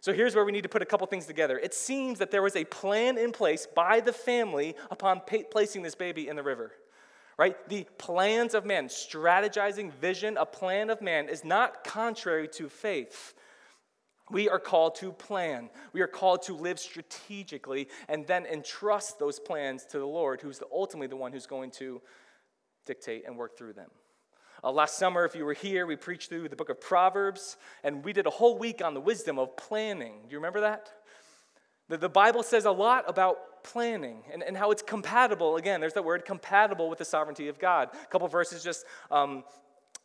So 0.00 0.12
here's 0.12 0.34
where 0.34 0.44
we 0.44 0.52
need 0.52 0.64
to 0.64 0.68
put 0.68 0.82
a 0.82 0.84
couple 0.84 1.06
things 1.06 1.24
together. 1.24 1.58
It 1.58 1.72
seems 1.72 2.18
that 2.18 2.30
there 2.30 2.42
was 2.42 2.56
a 2.56 2.64
plan 2.64 3.16
in 3.16 3.32
place 3.32 3.66
by 3.66 4.00
the 4.00 4.12
family 4.12 4.74
upon 4.90 5.20
pa- 5.20 5.48
placing 5.50 5.82
this 5.82 5.94
baby 5.94 6.28
in 6.28 6.36
the 6.36 6.42
river. 6.42 6.72
Right? 7.38 7.56
The 7.68 7.86
plans 7.96 8.54
of 8.54 8.66
man, 8.66 8.88
strategizing 8.88 9.92
vision, 9.92 10.36
a 10.36 10.44
plan 10.44 10.90
of 10.90 11.00
man 11.00 11.28
is 11.28 11.44
not 11.44 11.84
contrary 11.84 12.48
to 12.48 12.68
faith. 12.68 13.34
We 14.34 14.48
are 14.48 14.58
called 14.58 14.96
to 14.96 15.12
plan. 15.12 15.70
We 15.92 16.00
are 16.00 16.08
called 16.08 16.42
to 16.42 16.54
live 16.54 16.80
strategically 16.80 17.86
and 18.08 18.26
then 18.26 18.46
entrust 18.46 19.20
those 19.20 19.38
plans 19.38 19.84
to 19.92 20.00
the 20.00 20.06
Lord, 20.06 20.40
who's 20.40 20.60
ultimately 20.72 21.06
the 21.06 21.14
one 21.14 21.32
who's 21.32 21.46
going 21.46 21.70
to 21.78 22.02
dictate 22.84 23.26
and 23.28 23.36
work 23.36 23.56
through 23.56 23.74
them. 23.74 23.90
Uh, 24.64 24.72
last 24.72 24.98
summer, 24.98 25.24
if 25.24 25.36
you 25.36 25.44
were 25.44 25.54
here, 25.54 25.86
we 25.86 25.94
preached 25.94 26.30
through 26.30 26.48
the 26.48 26.56
book 26.56 26.68
of 26.68 26.80
Proverbs, 26.80 27.56
and 27.84 28.04
we 28.04 28.12
did 28.12 28.26
a 28.26 28.30
whole 28.30 28.58
week 28.58 28.82
on 28.82 28.92
the 28.92 29.00
wisdom 29.00 29.38
of 29.38 29.56
planning. 29.56 30.14
Do 30.26 30.32
you 30.32 30.38
remember 30.38 30.62
that? 30.62 30.90
The, 31.88 31.98
the 31.98 32.08
Bible 32.08 32.42
says 32.42 32.64
a 32.64 32.72
lot 32.72 33.04
about 33.06 33.62
planning 33.62 34.24
and, 34.32 34.42
and 34.42 34.56
how 34.56 34.72
it's 34.72 34.82
compatible. 34.82 35.58
Again, 35.58 35.80
there's 35.80 35.92
that 35.92 36.04
word 36.04 36.24
compatible 36.24 36.90
with 36.90 36.98
the 36.98 37.04
sovereignty 37.04 37.46
of 37.46 37.60
God. 37.60 37.90
A 38.02 38.06
couple 38.06 38.26
verses 38.26 38.64
just 38.64 38.84
um, 39.12 39.44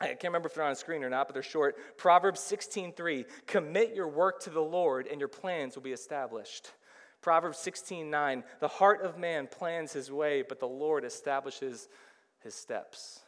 I 0.01 0.07
can't 0.07 0.25
remember 0.25 0.47
if 0.47 0.55
they're 0.55 0.63
on 0.63 0.75
screen 0.75 1.03
or 1.03 1.09
not, 1.09 1.27
but 1.27 1.33
they're 1.33 1.43
short. 1.43 1.97
Proverbs 1.97 2.39
16:3, 2.39 3.25
commit 3.45 3.93
your 3.93 4.07
work 4.07 4.39
to 4.41 4.49
the 4.49 4.61
Lord 4.61 5.07
and 5.07 5.19
your 5.19 5.27
plans 5.27 5.75
will 5.75 5.83
be 5.83 5.91
established. 5.91 6.71
Proverbs 7.21 7.57
16:9, 7.57 8.43
the 8.59 8.67
heart 8.67 9.01
of 9.01 9.17
man 9.17 9.47
plans 9.47 9.91
his 9.91 10.11
way, 10.11 10.41
but 10.41 10.59
the 10.59 10.67
Lord 10.67 11.03
establishes 11.03 11.89
his 12.39 12.55
steps. 12.55 13.23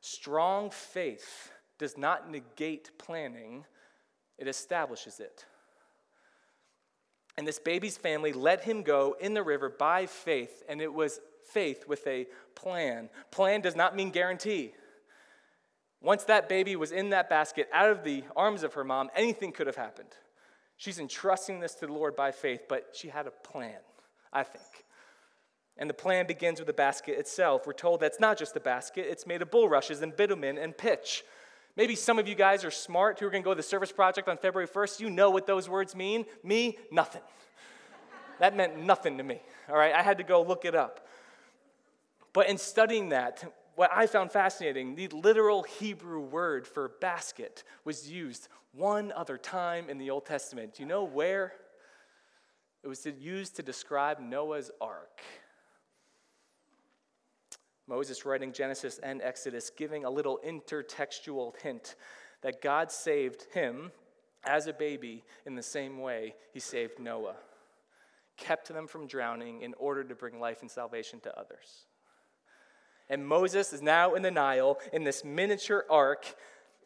Strong 0.00 0.70
faith 0.70 1.52
does 1.78 1.96
not 1.96 2.30
negate 2.30 2.98
planning, 2.98 3.64
it 4.36 4.48
establishes 4.48 5.20
it. 5.20 5.46
And 7.38 7.46
this 7.46 7.58
baby's 7.58 7.96
family 7.96 8.32
let 8.32 8.64
him 8.64 8.82
go 8.82 9.16
in 9.18 9.34
the 9.34 9.42
river 9.42 9.68
by 9.68 10.06
faith, 10.06 10.62
and 10.68 10.80
it 10.80 10.92
was 10.92 11.20
faith 11.44 11.86
with 11.86 12.06
a 12.06 12.26
plan. 12.54 13.08
Plan 13.30 13.62
does 13.62 13.76
not 13.76 13.96
mean 13.96 14.10
guarantee. 14.10 14.74
Once 16.02 16.24
that 16.24 16.48
baby 16.48 16.76
was 16.76 16.92
in 16.92 17.10
that 17.10 17.28
basket, 17.28 17.68
out 17.72 17.90
of 17.90 18.04
the 18.04 18.22
arms 18.36 18.62
of 18.62 18.74
her 18.74 18.84
mom, 18.84 19.10
anything 19.16 19.52
could 19.52 19.66
have 19.66 19.76
happened. 19.76 20.10
She's 20.76 20.98
entrusting 20.98 21.60
this 21.60 21.74
to 21.76 21.86
the 21.86 21.92
Lord 21.92 22.14
by 22.14 22.32
faith, 22.32 22.62
but 22.68 22.90
she 22.92 23.08
had 23.08 23.26
a 23.26 23.30
plan, 23.30 23.78
I 24.32 24.42
think. 24.42 24.84
And 25.78 25.88
the 25.88 25.94
plan 25.94 26.26
begins 26.26 26.58
with 26.58 26.66
the 26.66 26.72
basket 26.72 27.18
itself. 27.18 27.66
We're 27.66 27.72
told 27.72 28.00
that's 28.00 28.20
not 28.20 28.38
just 28.38 28.56
a 28.56 28.60
basket, 28.60 29.06
it's 29.08 29.26
made 29.26 29.42
of 29.42 29.50
bulrushes 29.50 30.02
and 30.02 30.14
bitumen 30.14 30.58
and 30.58 30.76
pitch. 30.76 31.24
Maybe 31.76 31.94
some 31.94 32.18
of 32.18 32.26
you 32.26 32.34
guys 32.34 32.64
are 32.64 32.70
smart 32.70 33.20
who 33.20 33.26
are 33.26 33.30
going 33.30 33.42
to 33.42 33.44
go 33.44 33.52
to 33.52 33.56
the 33.56 33.62
service 33.62 33.92
project 33.92 34.28
on 34.28 34.38
February 34.38 34.66
1st. 34.66 35.00
You 35.00 35.10
know 35.10 35.28
what 35.28 35.46
those 35.46 35.68
words 35.68 35.94
mean. 35.94 36.24
Me, 36.42 36.78
nothing. 36.90 37.20
that 38.40 38.56
meant 38.56 38.78
nothing 38.78 39.18
to 39.18 39.22
me. 39.22 39.42
All 39.68 39.76
right, 39.76 39.92
I 39.92 40.02
had 40.02 40.16
to 40.16 40.24
go 40.24 40.42
look 40.42 40.64
it 40.64 40.74
up. 40.74 41.06
But 42.32 42.48
in 42.48 42.56
studying 42.56 43.10
that, 43.10 43.44
what 43.76 43.90
I 43.92 44.06
found 44.06 44.32
fascinating, 44.32 44.94
the 44.94 45.08
literal 45.08 45.62
Hebrew 45.62 46.20
word 46.20 46.66
for 46.66 46.88
basket 47.00 47.62
was 47.84 48.10
used 48.10 48.48
one 48.72 49.12
other 49.12 49.38
time 49.38 49.88
in 49.88 49.98
the 49.98 50.10
Old 50.10 50.26
Testament. 50.26 50.74
Do 50.74 50.82
you 50.82 50.88
know 50.88 51.04
where? 51.04 51.52
It 52.82 52.88
was 52.88 53.06
used 53.18 53.56
to 53.56 53.62
describe 53.62 54.18
Noah's 54.18 54.70
ark. 54.80 55.20
Moses 57.86 58.24
writing 58.24 58.52
Genesis 58.52 58.98
and 59.02 59.20
Exodus, 59.22 59.70
giving 59.70 60.04
a 60.04 60.10
little 60.10 60.40
intertextual 60.44 61.56
hint 61.60 61.94
that 62.42 62.62
God 62.62 62.90
saved 62.90 63.46
him 63.52 63.92
as 64.44 64.66
a 64.66 64.72
baby 64.72 65.22
in 65.44 65.54
the 65.54 65.62
same 65.62 65.98
way 65.98 66.34
he 66.52 66.60
saved 66.60 66.98
Noah, 66.98 67.36
kept 68.36 68.68
them 68.68 68.86
from 68.86 69.06
drowning 69.06 69.62
in 69.62 69.74
order 69.74 70.02
to 70.02 70.14
bring 70.14 70.40
life 70.40 70.62
and 70.62 70.70
salvation 70.70 71.20
to 71.20 71.38
others. 71.38 71.86
And 73.08 73.26
Moses 73.26 73.72
is 73.72 73.82
now 73.82 74.14
in 74.14 74.22
the 74.22 74.30
Nile 74.30 74.78
in 74.92 75.04
this 75.04 75.24
miniature 75.24 75.84
ark 75.88 76.26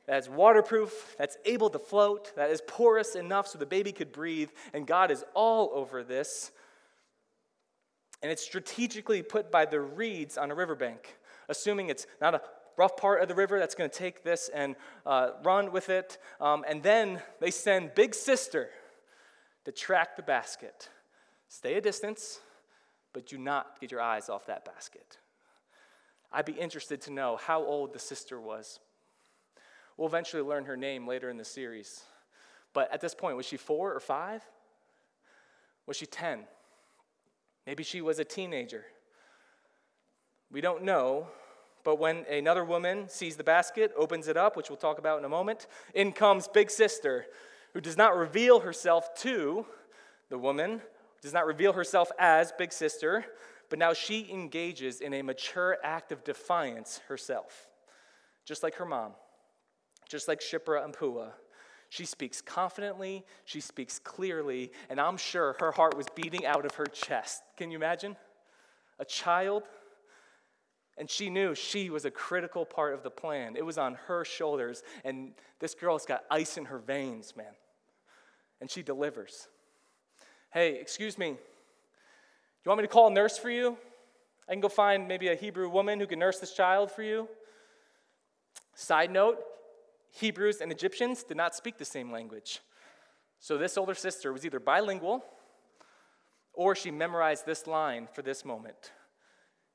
that's 0.07 0.29
waterproof, 0.29 1.15
that's 1.19 1.39
able 1.45 1.71
to 1.71 1.79
float, 1.79 2.35
that 2.35 2.51
is 2.51 2.61
porous 2.67 3.15
enough 3.15 3.47
so 3.47 3.59
the 3.59 3.67
baby 3.67 3.93
could 3.93 4.11
breathe. 4.11 4.51
And 4.75 4.87
God 4.87 5.11
is 5.11 5.25
all 5.35 5.71
over 5.73 6.03
this. 6.03 6.51
And 8.23 8.31
it's 8.31 8.43
strategically 8.43 9.23
put 9.23 9.51
by 9.53 9.67
the 9.67 9.81
reeds 9.81 10.37
on 10.37 10.51
a 10.51 10.55
riverbank, 10.55 11.17
assuming 11.49 11.91
it's 11.91 12.07
not 12.21 12.35
a 12.35 12.43
rough 12.77 12.97
part 12.97 13.23
of 13.23 13.29
the 13.29 13.35
river 13.35 13.59
that's 13.59 13.75
going 13.75 13.89
to 13.89 13.97
take 13.97 14.25
this 14.25 14.51
and 14.53 14.75
uh, 15.07 15.31
run 15.45 15.71
with 15.71 15.89
it. 15.89 16.19
Um, 16.41 16.65
and 16.69 16.83
then 16.83 17.23
they 17.41 17.51
send 17.51 17.95
Big 17.95 18.15
Sister 18.15 18.69
to 19.65 19.73
track 19.73 20.17
the 20.17 20.23
basket. 20.23 20.89
Stay 21.49 21.75
a 21.75 21.81
distance, 21.81 22.41
but 23.13 23.27
do 23.27 23.39
not 23.39 23.81
get 23.81 23.91
your 23.91 24.01
eyes 24.01 24.29
off 24.29 24.47
that 24.47 24.65
basket. 24.65 25.19
I'd 26.33 26.45
be 26.45 26.53
interested 26.53 27.01
to 27.03 27.13
know 27.13 27.37
how 27.37 27.65
old 27.65 27.93
the 27.93 27.99
sister 27.99 28.41
was. 28.41 28.79
We'll 29.97 30.09
eventually 30.09 30.43
learn 30.43 30.65
her 30.65 30.77
name 30.77 31.07
later 31.07 31.29
in 31.29 31.37
the 31.37 31.45
series. 31.45 32.03
But 32.73 32.93
at 32.93 33.01
this 33.01 33.15
point, 33.15 33.37
was 33.37 33.47
she 33.47 33.57
four 33.57 33.93
or 33.93 34.01
five? 34.01 34.43
Was 35.87 35.97
she 35.97 36.07
10? 36.07 36.45
Maybe 37.67 37.83
she 37.83 38.01
was 38.01 38.19
a 38.19 38.25
teenager. 38.25 38.85
We 40.51 40.61
don't 40.61 40.85
know, 40.85 41.27
but 41.85 41.99
when 41.99 42.25
another 42.31 42.65
woman 42.65 43.09
sees 43.09 43.37
the 43.37 43.45
basket, 43.45 43.93
opens 43.97 44.29
it 44.29 44.37
up, 44.37 44.57
which 44.57 44.69
we'll 44.69 44.77
talk 44.77 44.99
about 44.99 45.19
in 45.19 45.25
a 45.25 45.29
moment, 45.29 45.67
in 45.95 46.13
comes 46.13 46.49
Big 46.49 46.71
Sister, 46.71 47.27
who 47.73 47.81
does 47.81 47.97
not 47.97 48.17
reveal 48.17 48.61
herself 48.61 49.15
to 49.17 49.67
the 50.29 50.39
woman, 50.39 50.81
does 51.23 51.33
not 51.33 51.47
reveal 51.47 51.73
herself 51.73 52.11
as 52.19 52.53
Big 52.53 52.73
Sister, 52.73 53.25
but 53.71 53.79
now 53.79 53.95
she 53.95 54.31
engages 54.31 55.01
in 55.01 55.15
a 55.15 55.23
mature 55.23 55.79
act 55.83 56.13
of 56.13 56.23
defiance 56.25 57.01
herself, 57.09 57.69
just 58.45 58.63
like 58.63 58.75
her 58.75 58.85
mom, 58.85 59.13
just 60.09 60.29
like 60.29 60.41
Shiphrah 60.41 60.85
and 60.85 60.93
Puah, 60.93 61.31
She 61.91 62.05
speaks 62.05 62.41
confidently, 62.41 63.25
she 63.45 63.61
speaks 63.61 63.99
clearly, 63.99 64.71
and 64.89 65.01
I'm 65.01 65.17
sure 65.17 65.57
her 65.59 65.73
heart 65.73 65.97
was 65.97 66.07
beating 66.15 66.47
out 66.47 66.65
of 66.65 66.77
her 66.77 66.87
chest. 66.87 67.43
Can 67.57 67.73
you 67.73 67.77
imagine? 67.77 68.17
A 69.01 69.05
child, 69.05 69.65
and 70.97 71.11
she 71.11 71.31
knew 71.31 71.55
she 71.57 71.91
was 71.91 72.05
a 72.05 72.11
critical 72.11 72.65
part 72.65 72.95
of 72.95 73.03
the 73.03 73.11
plan. 73.11 73.57
It 73.57 73.67
was 73.67 73.77
on 73.77 73.95
her 74.07 74.25
shoulders, 74.25 74.85
and 75.05 75.33
this 75.59 75.75
girl's 75.75 76.07
got 76.07 76.25
ice 76.31 76.57
in 76.57 76.67
her 76.67 76.79
veins, 76.79 77.35
man. 77.37 77.55
And 78.61 78.71
she 78.71 78.83
delivers. 78.83 79.49
Hey, 80.53 80.77
excuse 80.81 81.19
me. 81.19 81.39
You 82.65 82.69
want 82.69 82.81
me 82.81 82.87
to 82.87 82.93
call 82.93 83.09
a 83.09 83.13
nurse 83.13 83.39
for 83.39 83.51
you? 83.51 83.79
I 84.49 84.53
can 84.53 84.61
go 84.61 84.69
find 84.69 85.09
maybe 85.09 85.29
a 85.29 85.35
Hebrew 85.35 85.71
woman 85.71 85.99
who 85.99 86.07
can 86.07 86.19
nurse 86.19 86.39
this 86.39 86.53
child 86.53 86.91
for 86.91 87.03
you. 87.03 87.29
Side 88.75 89.11
note 89.11 89.39
Hebrews 90.13 90.61
and 90.61 90.71
Egyptians 90.71 91.23
did 91.23 91.37
not 91.37 91.55
speak 91.55 91.79
the 91.79 91.85
same 91.85 92.13
language. 92.13 92.61
So 93.39 93.57
this 93.57 93.79
older 93.79 93.95
sister 93.95 94.33
was 94.33 94.45
either 94.45 94.61
bilingual 94.61 95.25
or 96.53 96.75
she 96.75 96.91
memorized 96.91 97.47
this 97.47 97.67
line 97.67 98.09
for 98.13 98.21
this 98.21 98.45
moment. 98.45 98.93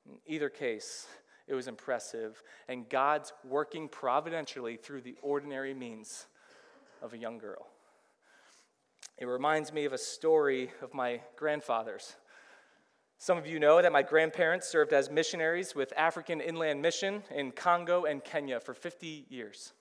In 0.05 0.17
either 0.27 0.49
case, 0.49 1.07
it 1.47 1.55
was 1.55 1.67
impressive, 1.67 2.43
and 2.67 2.87
God's 2.89 3.33
working 3.43 3.87
providentially 3.87 4.77
through 4.77 5.01
the 5.01 5.15
ordinary 5.23 5.73
means 5.73 6.27
of 7.01 7.13
a 7.13 7.17
young 7.17 7.39
girl. 7.39 7.67
It 9.17 9.25
reminds 9.25 9.71
me 9.71 9.85
of 9.85 9.93
a 9.93 9.97
story 9.97 10.71
of 10.81 10.93
my 10.93 11.21
grandfather's. 11.35 12.15
Some 13.17 13.37
of 13.37 13.47
you 13.47 13.59
know 13.59 13.81
that 13.81 13.91
my 13.91 14.03
grandparents 14.03 14.67
served 14.67 14.93
as 14.93 15.09
missionaries 15.09 15.73
with 15.73 15.93
African 15.95 16.41
Inland 16.41 16.81
Mission 16.81 17.23
in 17.33 17.51
Congo 17.51 18.05
and 18.05 18.23
Kenya 18.23 18.59
for 18.59 18.73
50 18.73 19.25
years. 19.29 19.73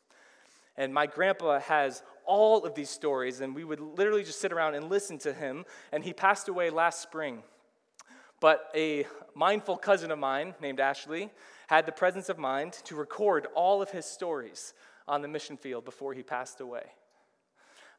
And 0.76 0.94
my 0.94 1.06
grandpa 1.06 1.60
has 1.60 2.02
all 2.24 2.64
of 2.64 2.74
these 2.74 2.90
stories, 2.90 3.40
and 3.40 3.54
we 3.54 3.64
would 3.64 3.80
literally 3.80 4.24
just 4.24 4.40
sit 4.40 4.52
around 4.52 4.74
and 4.74 4.88
listen 4.88 5.18
to 5.18 5.32
him. 5.32 5.64
And 5.92 6.02
he 6.02 6.12
passed 6.12 6.48
away 6.48 6.70
last 6.70 7.02
spring. 7.02 7.42
But 8.40 8.70
a 8.74 9.06
mindful 9.34 9.76
cousin 9.76 10.10
of 10.10 10.18
mine 10.18 10.54
named 10.60 10.80
Ashley 10.80 11.30
had 11.68 11.86
the 11.86 11.92
presence 11.92 12.28
of 12.28 12.38
mind 12.38 12.74
to 12.84 12.96
record 12.96 13.46
all 13.54 13.82
of 13.82 13.90
his 13.90 14.04
stories 14.04 14.74
on 15.06 15.22
the 15.22 15.28
mission 15.28 15.56
field 15.56 15.84
before 15.84 16.12
he 16.12 16.22
passed 16.22 16.60
away. 16.60 16.84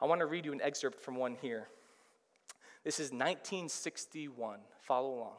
I 0.01 0.05
want 0.05 0.19
to 0.19 0.25
read 0.25 0.45
you 0.45 0.53
an 0.53 0.61
excerpt 0.61 0.99
from 0.99 1.15
one 1.15 1.35
here. 1.41 1.67
This 2.83 2.99
is 2.99 3.11
1961. 3.11 4.59
Follow 4.85 5.15
along. 5.15 5.33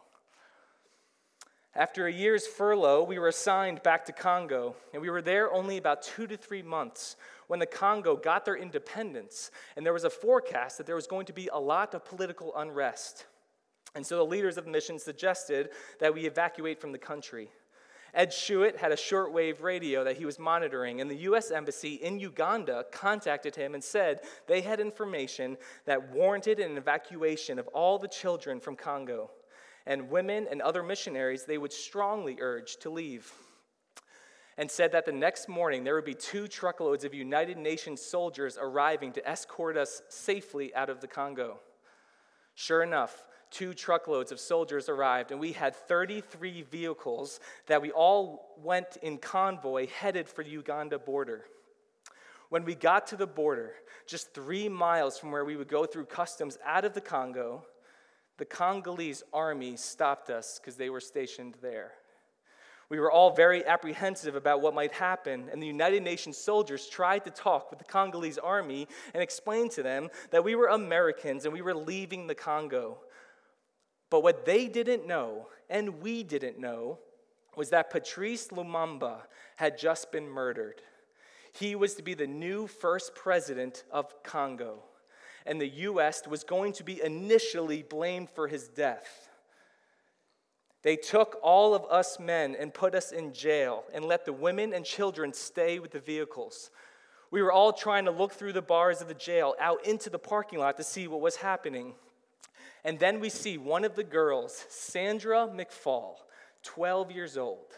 After 1.74 2.06
a 2.06 2.12
year's 2.12 2.46
furlough, 2.46 3.04
we 3.04 3.18
were 3.18 3.28
assigned 3.28 3.82
back 3.82 4.06
to 4.06 4.12
Congo, 4.12 4.74
and 4.92 5.02
we 5.02 5.10
were 5.10 5.22
there 5.22 5.52
only 5.52 5.76
about 5.76 6.02
two 6.02 6.26
to 6.26 6.36
three 6.36 6.62
months 6.62 7.16
when 7.46 7.60
the 7.60 7.66
Congo 7.66 8.16
got 8.16 8.44
their 8.44 8.56
independence, 8.56 9.50
and 9.76 9.84
there 9.84 9.92
was 9.92 10.04
a 10.04 10.10
forecast 10.10 10.78
that 10.78 10.86
there 10.86 10.96
was 10.96 11.06
going 11.06 11.26
to 11.26 11.32
be 11.32 11.48
a 11.52 11.58
lot 11.58 11.94
of 11.94 12.04
political 12.04 12.56
unrest. 12.56 13.26
And 13.94 14.04
so 14.04 14.16
the 14.16 14.24
leaders 14.24 14.56
of 14.56 14.64
the 14.64 14.70
mission 14.70 14.98
suggested 14.98 15.68
that 16.00 16.12
we 16.12 16.26
evacuate 16.26 16.80
from 16.80 16.92
the 16.92 16.98
country. 16.98 17.50
Ed 18.16 18.30
Schuett 18.30 18.78
had 18.78 18.92
a 18.92 18.96
shortwave 18.96 19.62
radio 19.62 20.02
that 20.02 20.16
he 20.16 20.24
was 20.24 20.38
monitoring, 20.38 21.02
and 21.02 21.10
the 21.10 21.16
U.S. 21.16 21.50
Embassy 21.50 21.96
in 21.96 22.18
Uganda 22.18 22.86
contacted 22.90 23.54
him 23.54 23.74
and 23.74 23.84
said 23.84 24.22
they 24.46 24.62
had 24.62 24.80
information 24.80 25.58
that 25.84 26.14
warranted 26.14 26.58
an 26.58 26.78
evacuation 26.78 27.58
of 27.58 27.68
all 27.68 27.98
the 27.98 28.08
children 28.08 28.58
from 28.58 28.74
Congo. 28.74 29.30
And 29.84 30.08
women 30.08 30.48
and 30.50 30.62
other 30.62 30.82
missionaries 30.82 31.44
they 31.44 31.58
would 31.58 31.74
strongly 31.74 32.38
urge 32.40 32.78
to 32.78 32.90
leave. 32.90 33.30
And 34.56 34.70
said 34.70 34.92
that 34.92 35.04
the 35.04 35.12
next 35.12 35.46
morning 35.46 35.84
there 35.84 35.94
would 35.94 36.06
be 36.06 36.14
two 36.14 36.48
truckloads 36.48 37.04
of 37.04 37.12
United 37.12 37.58
Nations 37.58 38.00
soldiers 38.00 38.56
arriving 38.58 39.12
to 39.12 39.28
escort 39.28 39.76
us 39.76 40.00
safely 40.08 40.74
out 40.74 40.88
of 40.88 41.02
the 41.02 41.06
Congo. 41.06 41.60
Sure 42.54 42.82
enough, 42.82 43.22
two 43.50 43.74
truckloads 43.74 44.32
of 44.32 44.40
soldiers 44.40 44.88
arrived, 44.88 45.30
and 45.30 45.40
we 45.40 45.52
had 45.52 45.74
33 45.74 46.62
vehicles 46.62 47.40
that 47.66 47.82
we 47.82 47.90
all 47.90 48.54
went 48.62 48.96
in 49.02 49.18
convoy 49.18 49.86
headed 49.86 50.28
for 50.28 50.44
the 50.44 50.50
Uganda 50.50 50.98
border. 50.98 51.44
When 52.48 52.64
we 52.64 52.74
got 52.74 53.08
to 53.08 53.16
the 53.16 53.26
border, 53.26 53.72
just 54.06 54.32
three 54.32 54.68
miles 54.68 55.18
from 55.18 55.32
where 55.32 55.44
we 55.44 55.56
would 55.56 55.68
go 55.68 55.84
through 55.84 56.06
customs 56.06 56.58
out 56.64 56.84
of 56.84 56.94
the 56.94 57.00
Congo, 57.00 57.64
the 58.38 58.44
Congolese 58.44 59.22
army 59.32 59.76
stopped 59.76 60.30
us 60.30 60.60
because 60.60 60.76
they 60.76 60.90
were 60.90 61.00
stationed 61.00 61.56
there. 61.60 61.92
We 62.88 63.00
were 63.00 63.10
all 63.10 63.34
very 63.34 63.66
apprehensive 63.66 64.36
about 64.36 64.60
what 64.60 64.74
might 64.74 64.92
happen, 64.92 65.48
and 65.50 65.60
the 65.60 65.66
United 65.66 66.04
Nations 66.04 66.38
soldiers 66.38 66.86
tried 66.86 67.24
to 67.24 67.30
talk 67.30 67.70
with 67.70 67.80
the 67.80 67.84
Congolese 67.84 68.38
army 68.38 68.86
and 69.12 69.22
explain 69.22 69.68
to 69.70 69.82
them 69.82 70.08
that 70.30 70.44
we 70.44 70.54
were 70.54 70.68
Americans 70.68 71.44
and 71.44 71.52
we 71.52 71.62
were 71.62 71.74
leaving 71.74 72.28
the 72.28 72.34
Congo. 72.34 72.98
But 74.10 74.22
what 74.22 74.44
they 74.44 74.68
didn't 74.68 75.06
know, 75.06 75.48
and 75.68 76.00
we 76.00 76.22
didn't 76.22 76.58
know, 76.58 76.98
was 77.56 77.70
that 77.70 77.90
Patrice 77.90 78.48
Lumumba 78.48 79.22
had 79.56 79.78
just 79.78 80.12
been 80.12 80.28
murdered. 80.28 80.82
He 81.52 81.74
was 81.74 81.94
to 81.94 82.02
be 82.02 82.14
the 82.14 82.26
new 82.26 82.66
first 82.66 83.14
president 83.14 83.84
of 83.90 84.22
Congo, 84.22 84.82
and 85.46 85.60
the 85.60 85.68
U.S. 85.68 86.22
was 86.28 86.44
going 86.44 86.74
to 86.74 86.84
be 86.84 87.02
initially 87.02 87.82
blamed 87.82 88.28
for 88.30 88.46
his 88.46 88.68
death. 88.68 89.30
They 90.82 90.96
took 90.96 91.38
all 91.42 91.74
of 91.74 91.84
us 91.90 92.20
men 92.20 92.54
and 92.54 92.72
put 92.72 92.94
us 92.94 93.10
in 93.10 93.32
jail 93.32 93.84
and 93.92 94.04
let 94.04 94.24
the 94.24 94.32
women 94.32 94.72
and 94.72 94.84
children 94.84 95.32
stay 95.32 95.78
with 95.78 95.90
the 95.90 95.98
vehicles. 95.98 96.70
We 97.30 97.42
were 97.42 97.50
all 97.50 97.72
trying 97.72 98.04
to 98.04 98.12
look 98.12 98.32
through 98.32 98.52
the 98.52 98.62
bars 98.62 99.00
of 99.00 99.08
the 99.08 99.14
jail 99.14 99.56
out 99.58 99.84
into 99.84 100.10
the 100.10 100.18
parking 100.18 100.60
lot 100.60 100.76
to 100.76 100.84
see 100.84 101.08
what 101.08 101.20
was 101.20 101.36
happening. 101.36 101.94
And 102.86 103.00
then 103.00 103.18
we 103.18 103.30
see 103.30 103.58
one 103.58 103.84
of 103.84 103.96
the 103.96 104.04
girls, 104.04 104.64
Sandra 104.68 105.48
McFall, 105.52 106.18
12 106.62 107.10
years 107.10 107.36
old, 107.36 107.74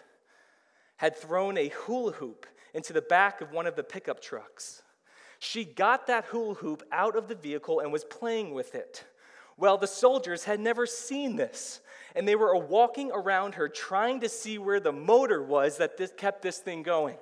had 0.98 1.16
thrown 1.16 1.56
a 1.56 1.68
hula 1.68 2.12
hoop 2.12 2.44
into 2.74 2.92
the 2.92 3.00
back 3.00 3.40
of 3.40 3.50
one 3.50 3.66
of 3.66 3.74
the 3.74 3.82
pickup 3.82 4.20
trucks. 4.20 4.82
She 5.38 5.64
got 5.64 6.08
that 6.08 6.26
hula 6.26 6.56
hoop 6.56 6.82
out 6.92 7.16
of 7.16 7.26
the 7.26 7.34
vehicle 7.34 7.80
and 7.80 7.90
was 7.90 8.04
playing 8.04 8.52
with 8.52 8.74
it. 8.74 9.06
Well, 9.56 9.78
the 9.78 9.86
soldiers 9.86 10.44
had 10.44 10.60
never 10.60 10.84
seen 10.84 11.36
this, 11.36 11.80
and 12.14 12.28
they 12.28 12.36
were 12.36 12.54
walking 12.54 13.10
around 13.10 13.54
her 13.54 13.66
trying 13.66 14.20
to 14.20 14.28
see 14.28 14.58
where 14.58 14.78
the 14.78 14.92
motor 14.92 15.42
was 15.42 15.78
that 15.78 15.96
this 15.96 16.12
kept 16.18 16.42
this 16.42 16.58
thing 16.58 16.82
going. 16.82 17.16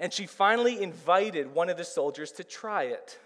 And 0.00 0.10
she 0.10 0.24
finally 0.24 0.82
invited 0.82 1.52
one 1.52 1.68
of 1.68 1.76
the 1.76 1.84
soldiers 1.84 2.32
to 2.32 2.44
try 2.44 2.84
it. 2.84 3.18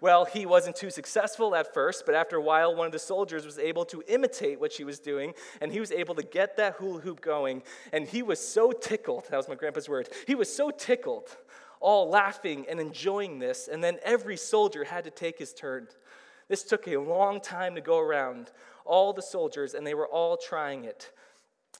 Well, 0.00 0.24
he 0.24 0.46
wasn't 0.46 0.76
too 0.76 0.88
successful 0.88 1.54
at 1.54 1.74
first, 1.74 2.06
but 2.06 2.14
after 2.14 2.36
a 2.36 2.40
while, 2.40 2.74
one 2.74 2.86
of 2.86 2.92
the 2.92 2.98
soldiers 2.98 3.44
was 3.44 3.58
able 3.58 3.84
to 3.86 4.02
imitate 4.08 4.58
what 4.58 4.72
she 4.72 4.82
was 4.82 4.98
doing, 4.98 5.34
and 5.60 5.70
he 5.70 5.78
was 5.78 5.92
able 5.92 6.14
to 6.14 6.22
get 6.22 6.56
that 6.56 6.76
hula 6.76 7.00
hoop 7.00 7.20
going. 7.20 7.62
And 7.92 8.08
he 8.08 8.22
was 8.22 8.40
so 8.40 8.72
tickled 8.72 9.26
that 9.30 9.36
was 9.36 9.48
my 9.48 9.54
grandpa's 9.54 9.88
word 9.88 10.08
he 10.26 10.34
was 10.34 10.54
so 10.54 10.70
tickled, 10.70 11.36
all 11.80 12.08
laughing 12.08 12.66
and 12.68 12.80
enjoying 12.80 13.38
this. 13.38 13.68
And 13.68 13.84
then 13.84 13.98
every 14.02 14.36
soldier 14.36 14.84
had 14.84 15.04
to 15.04 15.10
take 15.10 15.38
his 15.38 15.52
turn. 15.52 15.88
This 16.48 16.62
took 16.62 16.88
a 16.88 16.96
long 16.96 17.40
time 17.40 17.74
to 17.74 17.80
go 17.80 17.98
around, 17.98 18.50
all 18.84 19.12
the 19.12 19.22
soldiers, 19.22 19.74
and 19.74 19.86
they 19.86 19.94
were 19.94 20.08
all 20.08 20.36
trying 20.36 20.84
it. 20.84 21.12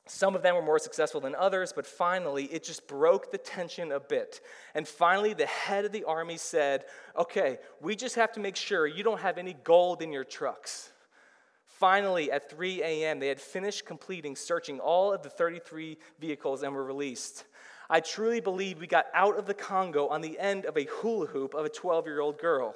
Some 0.06 0.34
of 0.34 0.42
them 0.42 0.54
were 0.54 0.62
more 0.62 0.78
successful 0.78 1.20
than 1.20 1.34
others, 1.34 1.72
but 1.72 1.86
finally 1.86 2.44
it 2.46 2.64
just 2.64 2.88
broke 2.88 3.30
the 3.30 3.38
tension 3.38 3.92
a 3.92 4.00
bit. 4.00 4.40
And 4.74 4.86
finally, 4.88 5.34
the 5.34 5.46
head 5.46 5.84
of 5.84 5.92
the 5.92 6.04
army 6.04 6.36
said, 6.36 6.84
Okay, 7.16 7.58
we 7.80 7.94
just 7.94 8.16
have 8.16 8.32
to 8.32 8.40
make 8.40 8.56
sure 8.56 8.86
you 8.86 9.04
don't 9.04 9.20
have 9.20 9.38
any 9.38 9.54
gold 9.64 10.02
in 10.02 10.12
your 10.12 10.24
trucks. 10.24 10.92
Finally, 11.66 12.30
at 12.30 12.50
3 12.50 12.82
a.m., 12.82 13.20
they 13.20 13.28
had 13.28 13.40
finished 13.40 13.86
completing 13.86 14.36
searching 14.36 14.80
all 14.80 15.12
of 15.12 15.22
the 15.22 15.30
33 15.30 15.96
vehicles 16.18 16.62
and 16.62 16.74
were 16.74 16.84
released. 16.84 17.44
I 17.88 18.00
truly 18.00 18.40
believe 18.40 18.80
we 18.80 18.86
got 18.86 19.06
out 19.14 19.38
of 19.38 19.46
the 19.46 19.54
Congo 19.54 20.06
on 20.08 20.20
the 20.20 20.38
end 20.38 20.66
of 20.66 20.76
a 20.76 20.84
hula 20.84 21.26
hoop 21.26 21.54
of 21.54 21.64
a 21.64 21.70
12 21.70 22.06
year 22.06 22.20
old 22.20 22.38
girl. 22.38 22.74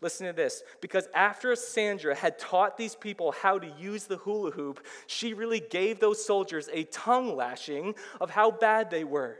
Listen 0.00 0.26
to 0.28 0.32
this. 0.32 0.62
Because 0.80 1.08
after 1.14 1.54
Sandra 1.56 2.14
had 2.14 2.38
taught 2.38 2.76
these 2.76 2.94
people 2.94 3.32
how 3.32 3.58
to 3.58 3.66
use 3.78 4.04
the 4.04 4.18
hula 4.18 4.52
hoop, 4.52 4.84
she 5.06 5.34
really 5.34 5.60
gave 5.60 5.98
those 5.98 6.24
soldiers 6.24 6.68
a 6.72 6.84
tongue 6.84 7.34
lashing 7.34 7.94
of 8.20 8.30
how 8.30 8.50
bad 8.50 8.90
they 8.90 9.04
were. 9.04 9.38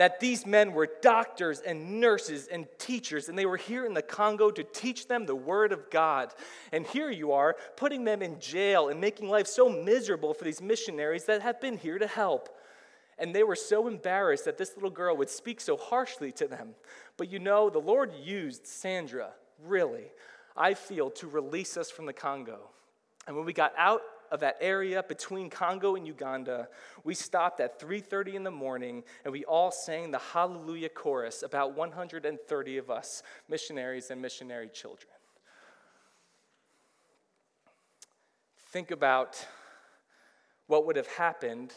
that 0.00 0.18
these 0.18 0.46
men 0.46 0.72
were 0.72 0.88
doctors 1.02 1.60
and 1.60 2.00
nurses 2.00 2.46
and 2.46 2.66
teachers, 2.78 3.28
and 3.28 3.38
they 3.38 3.44
were 3.44 3.58
here 3.58 3.84
in 3.84 3.92
the 3.92 4.00
Congo 4.00 4.50
to 4.50 4.64
teach 4.64 5.06
them 5.06 5.26
the 5.26 5.34
Word 5.34 5.72
of 5.72 5.90
God. 5.90 6.32
And 6.72 6.86
here 6.86 7.10
you 7.10 7.32
are, 7.32 7.54
putting 7.76 8.04
them 8.04 8.22
in 8.22 8.40
jail 8.40 8.88
and 8.88 8.98
making 8.98 9.28
life 9.28 9.46
so 9.46 9.68
miserable 9.68 10.32
for 10.32 10.44
these 10.44 10.62
missionaries 10.62 11.26
that 11.26 11.42
have 11.42 11.60
been 11.60 11.76
here 11.76 11.98
to 11.98 12.06
help. 12.06 12.48
And 13.20 13.34
they 13.34 13.42
were 13.42 13.54
so 13.54 13.86
embarrassed 13.86 14.46
that 14.46 14.56
this 14.56 14.74
little 14.74 14.90
girl 14.90 15.16
would 15.18 15.28
speak 15.28 15.60
so 15.60 15.76
harshly 15.76 16.32
to 16.32 16.48
them. 16.48 16.74
But 17.18 17.30
you 17.30 17.38
know, 17.38 17.68
the 17.68 17.78
Lord 17.78 18.12
used 18.14 18.66
Sandra, 18.66 19.30
really, 19.62 20.10
I 20.56 20.72
feel, 20.72 21.10
to 21.10 21.28
release 21.28 21.76
us 21.76 21.90
from 21.90 22.06
the 22.06 22.14
Congo. 22.14 22.70
And 23.26 23.36
when 23.36 23.44
we 23.44 23.52
got 23.52 23.74
out 23.76 24.00
of 24.32 24.40
that 24.40 24.56
area 24.60 25.02
between 25.02 25.50
Congo 25.50 25.96
and 25.96 26.06
Uganda, 26.06 26.68
we 27.04 27.14
stopped 27.14 27.60
at 27.60 27.78
3:30 27.78 28.36
in 28.36 28.42
the 28.42 28.50
morning 28.50 29.04
and 29.24 29.32
we 29.32 29.44
all 29.44 29.70
sang 29.70 30.10
the 30.10 30.18
Hallelujah 30.18 30.88
chorus, 30.88 31.42
about 31.42 31.74
130 31.74 32.78
of 32.78 32.90
us, 32.90 33.22
missionaries 33.48 34.10
and 34.10 34.22
missionary 34.22 34.70
children. 34.70 35.12
Think 38.70 38.90
about 38.90 39.46
what 40.68 40.86
would 40.86 40.96
have 40.96 41.08
happened 41.08 41.74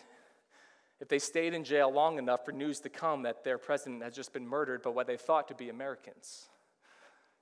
if 1.04 1.10
they 1.10 1.20
stayed 1.20 1.54
in 1.54 1.66
jail 1.66 1.92
long 1.92 2.18
enough 2.18 2.46
for 2.46 2.54
news 2.54 2.80
to 2.80 2.88
come 2.88 3.24
that 3.24 3.44
their 3.44 3.58
president 3.58 4.02
had 4.02 4.14
just 4.14 4.32
been 4.32 4.48
murdered 4.48 4.82
by 4.82 4.90
what 4.90 5.06
they 5.06 5.18
thought 5.18 5.50
to 5.50 5.54
be 5.54 5.68
Americans. 5.68 6.46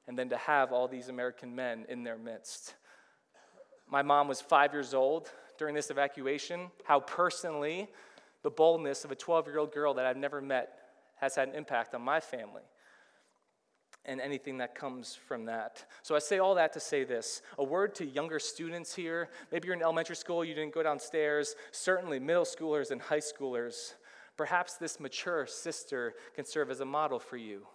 and 0.07 0.17
then 0.17 0.29
to 0.29 0.37
have 0.37 0.73
all 0.73 0.87
these 0.87 1.09
American 1.09 1.55
men 1.55 1.85
in 1.87 2.03
their 2.03 2.17
midst. 2.17 2.73
My 3.87 4.01
mom 4.01 4.27
was 4.27 4.41
five 4.41 4.73
years 4.73 4.95
old 4.95 5.29
during 5.59 5.75
this 5.75 5.91
evacuation. 5.91 6.71
How 6.85 7.01
personally 7.01 7.87
the 8.41 8.49
boldness 8.49 9.05
of 9.05 9.11
a 9.11 9.15
12 9.15 9.45
year 9.45 9.59
old 9.59 9.71
girl 9.71 9.93
that 9.93 10.07
I've 10.07 10.17
never 10.17 10.41
met 10.41 10.79
has 11.17 11.35
had 11.35 11.47
an 11.47 11.53
impact 11.53 11.93
on 11.93 12.01
my 12.01 12.19
family 12.19 12.63
and 14.05 14.19
anything 14.19 14.57
that 14.57 14.73
comes 14.75 15.15
from 15.15 15.45
that. 15.45 15.85
So 16.01 16.15
I 16.15 16.19
say 16.19 16.39
all 16.39 16.55
that 16.55 16.73
to 16.73 16.79
say 16.79 17.03
this 17.03 17.41
a 17.57 17.63
word 17.63 17.95
to 17.95 18.05
younger 18.05 18.39
students 18.39 18.95
here. 18.95 19.29
Maybe 19.51 19.67
you're 19.67 19.75
in 19.75 19.81
elementary 19.81 20.15
school, 20.15 20.43
you 20.43 20.53
didn't 20.53 20.73
go 20.73 20.83
downstairs. 20.83 21.55
Certainly, 21.71 22.19
middle 22.19 22.45
schoolers 22.45 22.91
and 22.91 23.01
high 23.01 23.19
schoolers. 23.19 23.93
Perhaps 24.37 24.75
this 24.75 24.99
mature 24.99 25.45
sister 25.45 26.15
can 26.35 26.45
serve 26.45 26.71
as 26.71 26.79
a 26.79 26.85
model 26.85 27.19
for 27.19 27.37
you. 27.37 27.67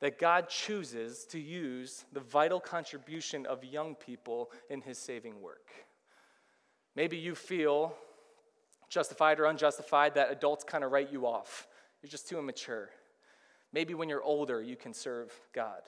That 0.00 0.18
God 0.18 0.50
chooses 0.50 1.24
to 1.30 1.40
use 1.40 2.04
the 2.12 2.20
vital 2.20 2.60
contribution 2.60 3.46
of 3.46 3.64
young 3.64 3.94
people 3.94 4.50
in 4.68 4.82
his 4.82 4.98
saving 4.98 5.40
work. 5.40 5.70
Maybe 6.94 7.16
you 7.16 7.34
feel 7.34 7.94
justified 8.90 9.40
or 9.40 9.46
unjustified 9.46 10.14
that 10.14 10.30
adults 10.30 10.64
kind 10.64 10.84
of 10.84 10.92
write 10.92 11.12
you 11.12 11.26
off. 11.26 11.66
You're 12.02 12.10
just 12.10 12.28
too 12.28 12.38
immature. 12.38 12.90
Maybe 13.76 13.92
when 13.92 14.08
you're 14.08 14.22
older, 14.22 14.62
you 14.62 14.74
can 14.74 14.94
serve 14.94 15.30
God. 15.54 15.82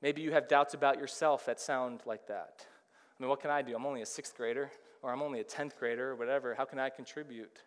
Maybe 0.00 0.22
you 0.22 0.30
have 0.30 0.46
doubts 0.46 0.74
about 0.74 0.96
yourself 0.96 1.44
that 1.46 1.58
sound 1.58 2.02
like 2.06 2.28
that. 2.28 2.64
I 2.64 3.20
mean, 3.20 3.28
what 3.28 3.40
can 3.40 3.50
I 3.50 3.62
do? 3.62 3.74
I'm 3.74 3.84
only 3.84 4.00
a 4.00 4.06
sixth 4.06 4.36
grader, 4.36 4.70
or 5.02 5.10
I'm 5.12 5.20
only 5.20 5.40
a 5.40 5.44
10th 5.44 5.76
grader, 5.76 6.10
or 6.10 6.14
whatever. 6.14 6.54
How 6.54 6.64
can 6.64 6.78
I 6.78 6.88
contribute? 6.88 7.58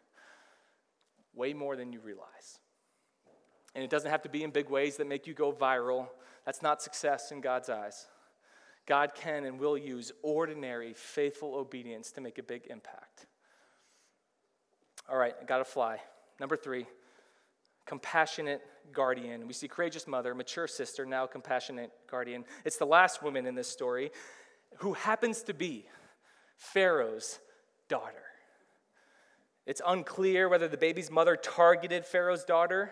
Way 1.35 1.51
more 1.51 1.75
than 1.75 1.91
you 1.91 1.99
realize. 1.99 2.59
And 3.75 3.83
it 3.83 3.89
doesn't 3.89 4.09
have 4.09 4.21
to 4.21 4.29
be 4.29 4.45
in 4.45 4.51
big 4.51 4.69
ways 4.69 4.95
that 4.95 5.07
make 5.07 5.27
you 5.27 5.33
go 5.33 5.51
viral. 5.51 6.07
That's 6.45 6.61
not 6.61 6.81
success 6.81 7.33
in 7.33 7.41
God's 7.41 7.69
eyes. 7.69 8.07
God 8.85 9.11
can 9.13 9.43
and 9.43 9.59
will 9.59 9.77
use 9.77 10.13
ordinary, 10.23 10.93
faithful 10.93 11.55
obedience 11.55 12.11
to 12.11 12.21
make 12.21 12.37
a 12.37 12.43
big 12.43 12.67
impact. 12.69 13.25
All 15.09 15.17
right, 15.17 15.35
I 15.41 15.43
got 15.43 15.57
to 15.57 15.65
fly. 15.65 15.97
Number 16.39 16.55
three, 16.55 16.85
compassionate 17.91 18.61
guardian. 18.93 19.45
We 19.45 19.51
see 19.51 19.67
courageous 19.67 20.07
mother, 20.07 20.33
mature 20.33 20.65
sister, 20.65 21.05
now 21.05 21.25
compassionate 21.25 21.91
guardian. 22.09 22.45
It's 22.63 22.77
the 22.77 22.85
last 22.85 23.21
woman 23.21 23.45
in 23.45 23.53
this 23.53 23.67
story 23.67 24.11
who 24.77 24.93
happens 24.93 25.43
to 25.43 25.53
be 25.53 25.87
Pharaoh's 26.55 27.39
daughter. 27.89 28.23
It's 29.65 29.81
unclear 29.85 30.47
whether 30.47 30.69
the 30.69 30.77
baby's 30.77 31.11
mother 31.11 31.35
targeted 31.35 32.05
Pharaoh's 32.05 32.45
daughter. 32.45 32.91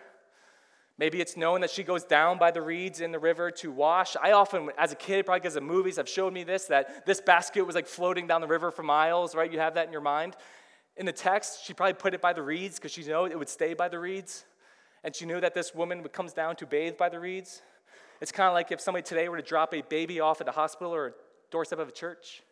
Maybe 0.97 1.21
it's 1.21 1.37
known 1.37 1.61
that 1.61 1.69
she 1.69 1.83
goes 1.83 2.03
down 2.03 2.37
by 2.37 2.51
the 2.51 2.61
reeds 2.61 2.99
in 2.99 3.13
the 3.13 3.19
river 3.19 3.51
to 3.51 3.71
wash. 3.71 4.17
I 4.21 4.33
often, 4.33 4.69
as 4.77 4.91
a 4.91 4.97
kid, 4.97 5.25
probably 5.25 5.39
because 5.39 5.55
of 5.55 5.63
movies, 5.63 5.95
have 5.95 6.09
showed 6.09 6.33
me 6.33 6.43
this 6.43 6.65
that 6.65 7.05
this 7.05 7.21
basket 7.21 7.65
was 7.65 7.73
like 7.73 7.87
floating 7.87 8.27
down 8.27 8.41
the 8.41 8.47
river 8.47 8.69
for 8.69 8.83
miles, 8.83 9.33
right? 9.33 9.49
You 9.49 9.59
have 9.59 9.75
that 9.75 9.87
in 9.87 9.93
your 9.93 10.01
mind. 10.01 10.35
In 10.97 11.05
the 11.05 11.13
text, 11.13 11.63
she 11.63 11.73
probably 11.73 11.93
put 11.93 12.13
it 12.13 12.19
by 12.19 12.33
the 12.33 12.41
reeds 12.41 12.75
because 12.75 12.91
she 12.91 13.05
knew 13.05 13.23
it 13.23 13.39
would 13.39 13.47
stay 13.47 13.73
by 13.73 13.87
the 13.87 13.97
reeds. 13.97 14.43
And 15.03 15.15
she 15.15 15.25
knew 15.25 15.39
that 15.39 15.53
this 15.53 15.73
woman 15.73 16.03
comes 16.09 16.33
down 16.33 16.55
to 16.57 16.65
bathe 16.65 16.97
by 16.97 17.09
the 17.09 17.19
reeds. 17.19 17.61
It's 18.21 18.31
kind 18.31 18.47
of 18.47 18.53
like 18.53 18.71
if 18.71 18.81
somebody 18.81 19.03
today 19.03 19.29
were 19.29 19.37
to 19.37 19.43
drop 19.43 19.73
a 19.73 19.81
baby 19.81 20.19
off 20.19 20.41
at 20.41 20.45
the 20.45 20.51
hospital 20.51 20.93
or 20.93 21.07
a 21.07 21.11
doorstep 21.51 21.79
of 21.79 21.87
a 21.87 21.91
church. 21.91 22.43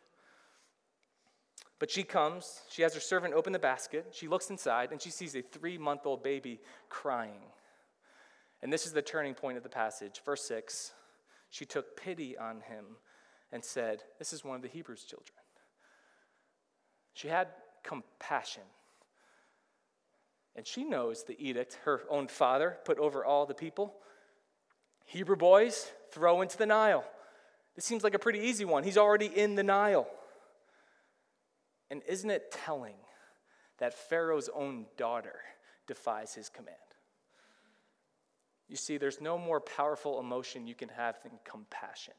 But 1.80 1.92
she 1.92 2.04
comes, 2.04 2.62
she 2.70 2.82
has 2.82 2.94
her 2.94 3.00
servant 3.00 3.34
open 3.34 3.54
the 3.54 3.60
basket, 3.60 4.08
she 4.12 4.28
looks 4.28 4.50
inside, 4.50 4.92
and 4.92 5.02
she 5.02 5.12
sees 5.12 5.36
a 5.36 5.42
three 5.42 5.78
month 5.78 6.02
old 6.06 6.24
baby 6.24 6.60
crying. 6.90 7.42
And 8.62 8.74
this 8.74 8.86
is 8.86 8.94
the 8.94 9.02
turning 9.02 9.36
point 9.36 9.58
of 9.58 9.64
the 9.64 9.70
passage. 9.70 10.22
Verse 10.26 10.44
6 10.46 10.94
She 11.50 11.66
took 11.66 11.96
pity 11.96 12.38
on 12.38 12.62
him 12.62 12.86
and 13.52 13.64
said, 13.64 14.04
This 14.20 14.34
is 14.34 14.44
one 14.44 14.56
of 14.56 14.62
the 14.62 14.68
Hebrews' 14.68 15.04
children. 15.04 15.38
She 17.14 17.28
had 17.28 17.50
compassion. 17.84 18.64
And 20.58 20.65
she 20.65 20.84
knows 20.84 21.24
the 21.24 21.39
edict 21.39 21.78
her 21.86 22.02
own 22.10 22.28
father 22.28 22.78
put 22.84 22.98
over 22.98 23.24
all 23.24 23.46
the 23.46 23.54
people 23.54 23.93
Hebrew 25.06 25.38
boys, 25.38 25.89
throw 26.12 26.41
into 26.41 26.58
the 26.58 26.65
Nile. 26.65 27.06
This 27.76 27.86
seems 27.86 28.04
like 28.04 28.13
a 28.13 28.20
pretty 28.20 28.39
easy 28.39 28.65
one. 28.65 28.84
He's 28.84 28.98
already 28.98 29.28
in 29.28 29.56
the 29.56 29.63
Nile. 29.63 30.06
And 31.89 32.02
isn't 32.08 32.30
it 32.30 32.52
telling 32.52 32.96
that 33.78 33.93
Pharaoh's 33.93 34.50
own 34.54 34.86
daughter 34.98 35.36
defies 35.88 36.34
his 36.34 36.50
command? 36.50 36.76
You 38.67 38.76
see, 38.76 38.98
there's 38.98 39.22
no 39.22 39.38
more 39.38 39.62
powerful 39.62 40.20
emotion 40.20 40.67
you 40.67 40.76
can 40.76 40.89
have 40.89 41.15
than 41.24 41.32
compassion. 41.46 42.15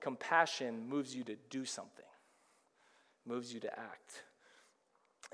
Compassion 0.00 0.88
moves 0.88 1.14
you 1.14 1.22
to 1.24 1.36
do 1.50 1.66
something, 1.66 2.06
moves 3.26 3.52
you 3.52 3.60
to 3.60 3.78
act. 3.78 4.22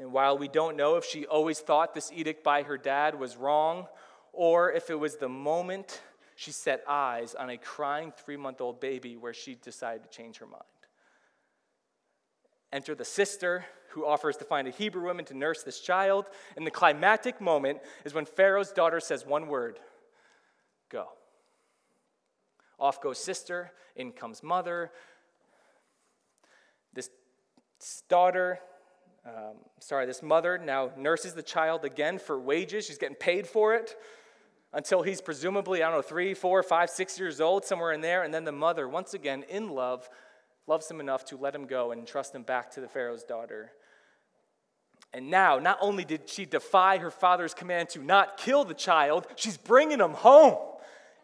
And 0.02 0.12
while 0.12 0.36
we 0.36 0.48
don't 0.48 0.76
know 0.76 0.96
if 0.96 1.04
she 1.04 1.26
always 1.26 1.60
thought 1.60 1.94
this 1.94 2.10
edict 2.12 2.42
by 2.42 2.64
her 2.64 2.76
dad 2.76 3.16
was 3.16 3.36
wrong, 3.36 3.86
or 4.32 4.72
if 4.72 4.90
it 4.90 4.98
was 4.98 5.14
the 5.14 5.28
moment 5.28 6.02
she 6.34 6.50
set 6.50 6.82
eyes 6.88 7.36
on 7.36 7.50
a 7.50 7.56
crying 7.56 8.12
three 8.16 8.36
month 8.36 8.60
old 8.60 8.80
baby 8.80 9.16
where 9.16 9.32
she 9.32 9.54
decided 9.54 10.02
to 10.02 10.08
change 10.08 10.38
her 10.38 10.46
mind. 10.46 10.64
Enter 12.72 12.96
the 12.96 13.04
sister 13.04 13.64
who 13.90 14.04
offers 14.04 14.36
to 14.38 14.44
find 14.44 14.66
a 14.66 14.72
Hebrew 14.72 15.04
woman 15.04 15.24
to 15.26 15.38
nurse 15.38 15.62
this 15.62 15.78
child. 15.78 16.26
And 16.56 16.66
the 16.66 16.72
climactic 16.72 17.40
moment 17.40 17.78
is 18.04 18.12
when 18.12 18.24
Pharaoh's 18.24 18.72
daughter 18.72 18.98
says 18.98 19.24
one 19.24 19.46
word 19.46 19.78
go. 20.90 21.06
Off 22.80 23.00
goes 23.00 23.22
sister, 23.22 23.70
in 23.94 24.10
comes 24.10 24.42
mother. 24.42 24.90
This 26.92 27.08
daughter, 28.08 28.58
um, 29.24 29.56
sorry, 29.78 30.06
this 30.06 30.22
mother 30.22 30.58
now 30.58 30.90
nurses 30.96 31.34
the 31.34 31.42
child 31.42 31.84
again 31.84 32.18
for 32.18 32.38
wages. 32.38 32.86
She's 32.86 32.98
getting 32.98 33.16
paid 33.16 33.46
for 33.46 33.74
it 33.74 33.96
until 34.72 35.02
he's 35.02 35.20
presumably, 35.20 35.82
I 35.82 35.88
don't 35.88 35.98
know, 35.98 36.02
three, 36.02 36.34
four, 36.34 36.62
five, 36.62 36.90
six 36.90 37.18
years 37.18 37.40
old, 37.40 37.64
somewhere 37.64 37.92
in 37.92 38.00
there. 38.00 38.22
And 38.24 38.34
then 38.34 38.44
the 38.44 38.52
mother, 38.52 38.88
once 38.88 39.14
again, 39.14 39.44
in 39.48 39.70
love, 39.70 40.08
loves 40.66 40.90
him 40.90 40.98
enough 40.98 41.24
to 41.26 41.36
let 41.36 41.54
him 41.54 41.66
go 41.66 41.92
and 41.92 42.06
trust 42.06 42.34
him 42.34 42.42
back 42.42 42.70
to 42.72 42.80
the 42.80 42.88
Pharaoh's 42.88 43.22
daughter. 43.22 43.72
And 45.12 45.30
now, 45.30 45.58
not 45.58 45.78
only 45.80 46.04
did 46.04 46.28
she 46.28 46.46
defy 46.46 46.98
her 46.98 47.10
father's 47.10 47.54
command 47.54 47.90
to 47.90 48.02
not 48.02 48.38
kill 48.38 48.64
the 48.64 48.74
child, 48.74 49.26
she's 49.36 49.58
bringing 49.58 50.00
him 50.00 50.12
home 50.12 50.56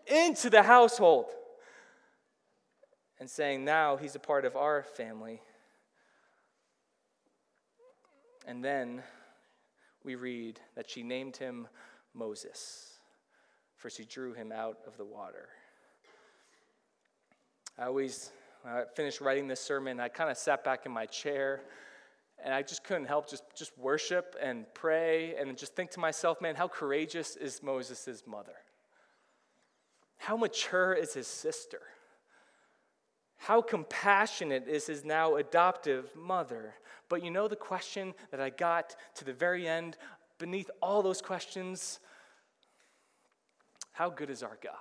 into 0.07 0.51
the 0.51 0.63
household 0.63 1.27
and 3.19 3.29
saying, 3.29 3.65
now 3.65 3.97
he's 3.97 4.15
a 4.15 4.21
part 4.21 4.45
of 4.45 4.57
our 4.57 4.83
family. 4.83 5.41
And 8.49 8.65
then 8.65 9.03
we 10.05 10.15
read 10.15 10.59
that 10.75 10.89
she 10.89 11.03
named 11.03 11.37
him 11.37 11.69
Moses, 12.15 12.95
for 13.77 13.91
she 13.91 14.07
drew 14.07 14.33
him 14.33 14.53
out 14.53 14.79
of 14.87 14.97
the 14.97 15.05
water. 15.05 15.51
I 17.79 17.85
always, 17.85 18.33
when 18.63 18.73
I 18.73 18.85
finished 18.97 19.21
writing 19.21 19.49
this 19.49 19.61
sermon, 19.61 20.01
I 20.01 20.09
kind 20.09 20.31
of 20.31 20.39
sat 20.39 20.65
back 20.65 20.87
in 20.87 20.93
my 20.93 21.05
chair 21.05 21.61
and 22.43 22.55
I 22.55 22.63
just 22.63 22.85
couldn't 22.85 23.05
help 23.05 23.29
just, 23.29 23.45
just 23.55 23.77
worship 23.77 24.35
and 24.41 24.65
pray 24.73 25.35
and 25.39 25.55
just 25.59 25.77
think 25.77 25.91
to 25.91 26.01
myself, 26.01 26.41
man, 26.41 26.55
how 26.55 26.69
courageous 26.69 27.37
is 27.37 27.63
Moses' 27.63 28.23
mother? 28.27 28.57
How 30.17 30.39
mature 30.39 30.95
is 30.95 31.13
his 31.13 31.27
sister? 31.27 31.83
How 33.39 33.63
compassionate 33.63 34.69
is 34.69 34.87
his 34.87 35.05
now 35.05 35.37
adoptive 35.37 36.15
mother? 36.15 36.75
But 37.09 37.25
you 37.25 37.31
know 37.31 37.49
the 37.49 37.57
question 37.57 38.15
that 38.31 38.41
I 38.41 38.51
got 38.51 38.95
to 39.15 39.25
the 39.25 39.33
very 39.33 39.67
end, 39.67 39.97
beneath 40.39 40.71
all 40.83 41.03
those 41.03 41.23
questions? 41.23 42.01
How 43.93 44.11
good 44.11 44.31
is 44.31 44.43
our 44.43 44.59
God? 44.63 44.75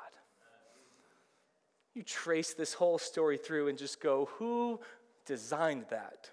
You 1.93 2.03
trace 2.03 2.53
this 2.53 2.74
whole 2.74 2.99
story 2.99 3.38
through 3.38 3.70
and 3.70 3.78
just 3.78 4.01
go, 4.01 4.30
who 4.34 4.80
designed 5.26 5.86
that? 5.89 6.30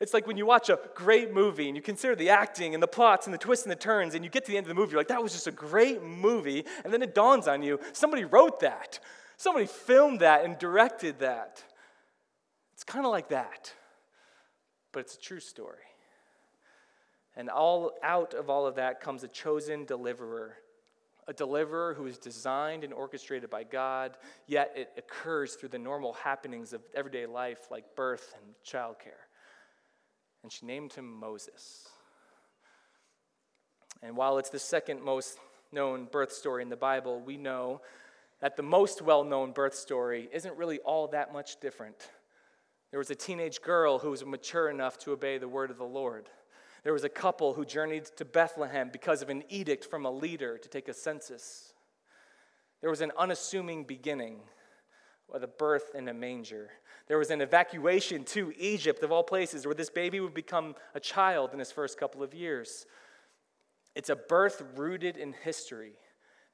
It's 0.00 0.14
like 0.14 0.28
when 0.28 0.36
you 0.36 0.46
watch 0.46 0.68
a 0.68 0.78
great 0.94 1.34
movie 1.34 1.66
and 1.66 1.76
you 1.76 1.82
consider 1.82 2.14
the 2.14 2.30
acting 2.30 2.74
and 2.74 2.82
the 2.82 2.86
plots 2.86 3.26
and 3.26 3.34
the 3.34 3.38
twists 3.38 3.64
and 3.64 3.72
the 3.72 3.76
turns, 3.76 4.14
and 4.14 4.24
you 4.24 4.30
get 4.30 4.44
to 4.44 4.52
the 4.52 4.56
end 4.56 4.64
of 4.64 4.68
the 4.68 4.74
movie, 4.74 4.92
you're 4.92 5.00
like, 5.00 5.08
that 5.08 5.22
was 5.22 5.32
just 5.32 5.48
a 5.48 5.52
great 5.52 6.02
movie. 6.02 6.64
And 6.84 6.92
then 6.92 7.02
it 7.02 7.14
dawns 7.14 7.48
on 7.48 7.62
you 7.62 7.80
somebody 7.92 8.24
wrote 8.24 8.60
that, 8.60 9.00
somebody 9.36 9.66
filmed 9.66 10.20
that 10.20 10.44
and 10.44 10.56
directed 10.58 11.18
that. 11.18 11.64
It's 12.78 12.84
kind 12.84 13.04
of 13.04 13.10
like 13.10 13.30
that, 13.30 13.72
but 14.92 15.00
it's 15.00 15.16
a 15.16 15.20
true 15.20 15.40
story. 15.40 15.82
And 17.36 17.50
all 17.50 17.92
out 18.02 18.34
of 18.34 18.48
all 18.48 18.66
of 18.66 18.76
that 18.76 19.00
comes 19.00 19.24
a 19.24 19.28
chosen 19.28 19.84
deliverer, 19.84 20.54
a 21.26 21.32
deliverer 21.32 21.94
who 21.94 22.06
is 22.06 22.18
designed 22.18 22.84
and 22.84 22.92
orchestrated 22.92 23.50
by 23.50 23.64
God, 23.64 24.16
yet 24.46 24.72
it 24.76 24.90
occurs 24.96 25.54
through 25.54 25.70
the 25.70 25.78
normal 25.78 26.12
happenings 26.12 26.72
of 26.72 26.80
everyday 26.94 27.26
life 27.26 27.66
like 27.70 27.96
birth 27.96 28.34
and 28.40 28.54
childcare 28.64 29.26
and 30.42 30.52
she 30.52 30.66
named 30.66 30.92
him 30.92 31.12
Moses. 31.18 31.86
And 34.02 34.16
while 34.16 34.38
it's 34.38 34.50
the 34.50 34.58
second 34.58 35.02
most 35.02 35.38
known 35.72 36.06
birth 36.10 36.32
story 36.32 36.62
in 36.62 36.68
the 36.68 36.76
Bible, 36.76 37.20
we 37.20 37.36
know 37.36 37.80
that 38.40 38.56
the 38.56 38.62
most 38.62 39.02
well 39.02 39.24
known 39.24 39.52
birth 39.52 39.74
story 39.74 40.28
isn't 40.32 40.56
really 40.56 40.78
all 40.80 41.08
that 41.08 41.32
much 41.32 41.60
different. 41.60 41.96
There 42.90 42.98
was 42.98 43.10
a 43.10 43.14
teenage 43.14 43.60
girl 43.60 43.98
who 43.98 44.10
was 44.10 44.24
mature 44.24 44.70
enough 44.70 44.98
to 45.00 45.12
obey 45.12 45.38
the 45.38 45.48
word 45.48 45.70
of 45.70 45.78
the 45.78 45.84
Lord. 45.84 46.28
There 46.84 46.92
was 46.92 47.04
a 47.04 47.08
couple 47.08 47.54
who 47.54 47.64
journeyed 47.64 48.06
to 48.16 48.24
Bethlehem 48.24 48.88
because 48.90 49.20
of 49.20 49.28
an 49.28 49.44
edict 49.48 49.84
from 49.84 50.06
a 50.06 50.10
leader 50.10 50.56
to 50.56 50.68
take 50.68 50.88
a 50.88 50.94
census. 50.94 51.74
There 52.80 52.90
was 52.90 53.00
an 53.00 53.12
unassuming 53.18 53.84
beginning 53.84 54.40
with 55.28 55.44
a 55.44 55.48
birth 55.48 55.94
in 55.94 56.08
a 56.08 56.14
manger. 56.14 56.70
There 57.06 57.18
was 57.18 57.30
an 57.30 57.40
evacuation 57.40 58.24
to 58.26 58.52
Egypt, 58.56 59.02
of 59.02 59.12
all 59.12 59.22
places, 59.22 59.66
where 59.66 59.74
this 59.74 59.90
baby 59.90 60.20
would 60.20 60.34
become 60.34 60.74
a 60.94 61.00
child 61.00 61.52
in 61.52 61.58
his 61.58 61.72
first 61.72 61.98
couple 61.98 62.22
of 62.22 62.32
years. 62.32 62.86
It's 63.94 64.10
a 64.10 64.16
birth 64.16 64.62
rooted 64.76 65.16
in 65.16 65.32
history 65.32 65.92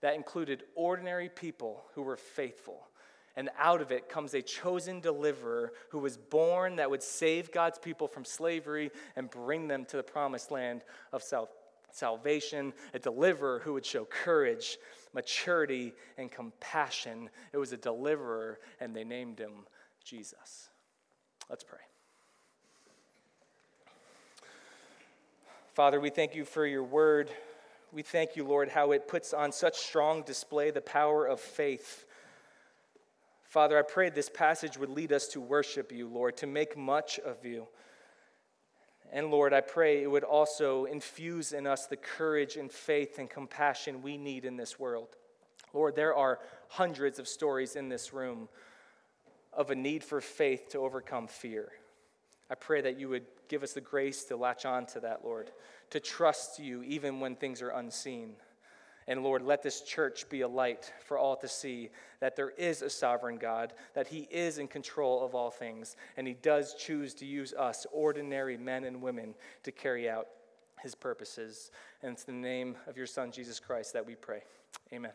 that 0.01 0.15
included 0.15 0.65
ordinary 0.75 1.29
people 1.29 1.85
who 1.95 2.03
were 2.03 2.17
faithful. 2.17 2.89
And 3.37 3.51
out 3.59 3.81
of 3.81 3.91
it 3.91 4.09
comes 4.09 4.35
a 4.35 4.43
chosen 4.43 5.01
deliverer 5.01 5.73
who 5.91 5.99
was 5.99 6.17
born 6.17 6.77
that 6.77 6.91
would 6.91 7.03
save 7.03 7.51
God's 7.51 7.79
people 7.79 8.07
from 8.07 8.25
slavery 8.25 8.91
and 9.17 9.29
bring 9.29 9.67
them 9.67 9.85
to 9.87 9.97
the 9.97 10.03
promised 10.03 10.51
land 10.51 10.85
of 11.13 11.23
sal- 11.23 11.51
salvation, 11.91 12.73
a 12.93 12.99
deliverer 12.99 13.61
who 13.61 13.73
would 13.73 13.87
show 13.87 14.05
courage, 14.05 14.79
maturity, 15.13 15.93
and 16.17 16.31
compassion. 16.31 17.29
It 17.53 17.59
was 17.59 17.73
a 17.73 17.77
deliverer, 17.77 18.59
and 18.81 18.95
they 18.95 19.05
named 19.05 19.39
him 19.39 19.67
Jesus. 20.05 20.69
Let's 21.49 21.65
pray. 21.65 21.79
Father, 25.75 25.99
we 25.99 26.11
thank 26.11 26.37
you 26.37 26.45
for 26.45 26.67
your 26.67 26.85
word. 26.85 27.31
We 27.93 28.03
thank 28.03 28.37
you, 28.37 28.45
Lord, 28.45 28.69
how 28.69 28.93
it 28.93 29.09
puts 29.09 29.33
on 29.33 29.51
such 29.51 29.77
strong 29.77 30.23
display 30.23 30.71
the 30.71 30.81
power 30.81 31.27
of 31.27 31.41
faith. 31.41 32.04
Father, 33.55 33.79
I 33.79 33.83
pray 33.83 34.11
this 34.11 34.29
passage 34.29 34.77
would 34.79 34.89
lead 34.89 35.13
us 35.13 35.29
to 35.29 35.41
worship 35.41 35.93
you, 35.93 36.09
Lord, 36.09 36.37
to 36.39 36.47
make 36.49 36.77
much 36.77 37.21
of 37.21 37.45
you. 37.45 37.69
And 39.13 39.31
Lord, 39.31 39.53
I 39.53 39.61
pray 39.61 40.03
it 40.03 40.11
would 40.11 40.25
also 40.25 40.87
infuse 40.87 41.53
in 41.53 41.65
us 41.65 41.87
the 41.87 41.97
courage 41.97 42.57
and 42.57 42.69
faith 42.69 43.21
and 43.21 43.31
compassion 43.31 44.03
we 44.03 44.19
need 44.19 44.45
in 44.45 44.57
this 44.57 44.77
world. 44.81 45.11
Lord, 45.73 45.95
there 45.95 46.17
are 46.17 46.41
hundreds 46.67 47.21
of 47.21 47.29
stories 47.29 47.77
in 47.77 47.89
this 47.89 48.13
room 48.13 48.49
of 49.53 49.71
a 49.71 49.77
need 49.77 50.03
for 50.03 50.21
faith 50.21 50.71
to 50.71 50.81
overcome 50.81 51.29
fear. 51.29 51.71
I 52.51 52.57
pray 52.57 52.81
that 52.81 52.99
you 52.99 53.09
would 53.09 53.27
give 53.47 53.63
us 53.63 53.73
the 53.73 53.81
grace 53.81 54.25
to 54.25 54.37
latch 54.37 54.67
on 54.67 54.85
to 54.87 55.01
that, 55.01 55.25
Lord, 55.25 55.53
to 55.91 56.01
trust 56.01 56.59
you 56.59 56.83
even 56.83 57.21
when 57.21 57.37
things 57.37 57.63
are 57.63 57.71
unseen. 57.71 58.35
And 59.07 59.23
Lord, 59.23 59.43
let 59.43 59.63
this 59.63 59.83
church 59.83 60.29
be 60.29 60.41
a 60.41 60.49
light 60.49 60.93
for 61.05 61.19
all 61.19 61.37
to 61.37 61.49
see 61.49 61.91
that 62.21 62.37
there 62.37 62.51
is 62.51 62.81
a 62.81 62.89
sovereign 62.89 63.37
God, 63.37 63.75
that 63.95 64.07
He 64.07 64.29
is 64.31 64.59
in 64.59 64.67
control 64.67 65.25
of 65.25 65.35
all 65.35 65.51
things, 65.51 65.97
and 66.17 66.27
He 66.27 66.35
does 66.35 66.75
choose 66.75 67.13
to 67.15 67.27
use 67.27 67.53
us, 67.53 67.87
ordinary 67.93 68.57
men 68.57 68.85
and 68.85 69.03
women, 69.03 69.35
to 69.63 69.73
carry 69.73 70.09
out 70.09 70.29
His 70.83 70.95
purposes. 70.95 71.71
And 72.03 72.13
it's 72.13 72.25
the 72.25 72.33
name 72.33 72.77
of 72.87 72.97
your 72.97 73.07
Son, 73.07 73.31
Jesus 73.31 73.61
Christ, 73.61 73.93
that 73.93 74.07
we 74.07 74.15
pray. 74.15 74.43
Amen. 74.93 75.13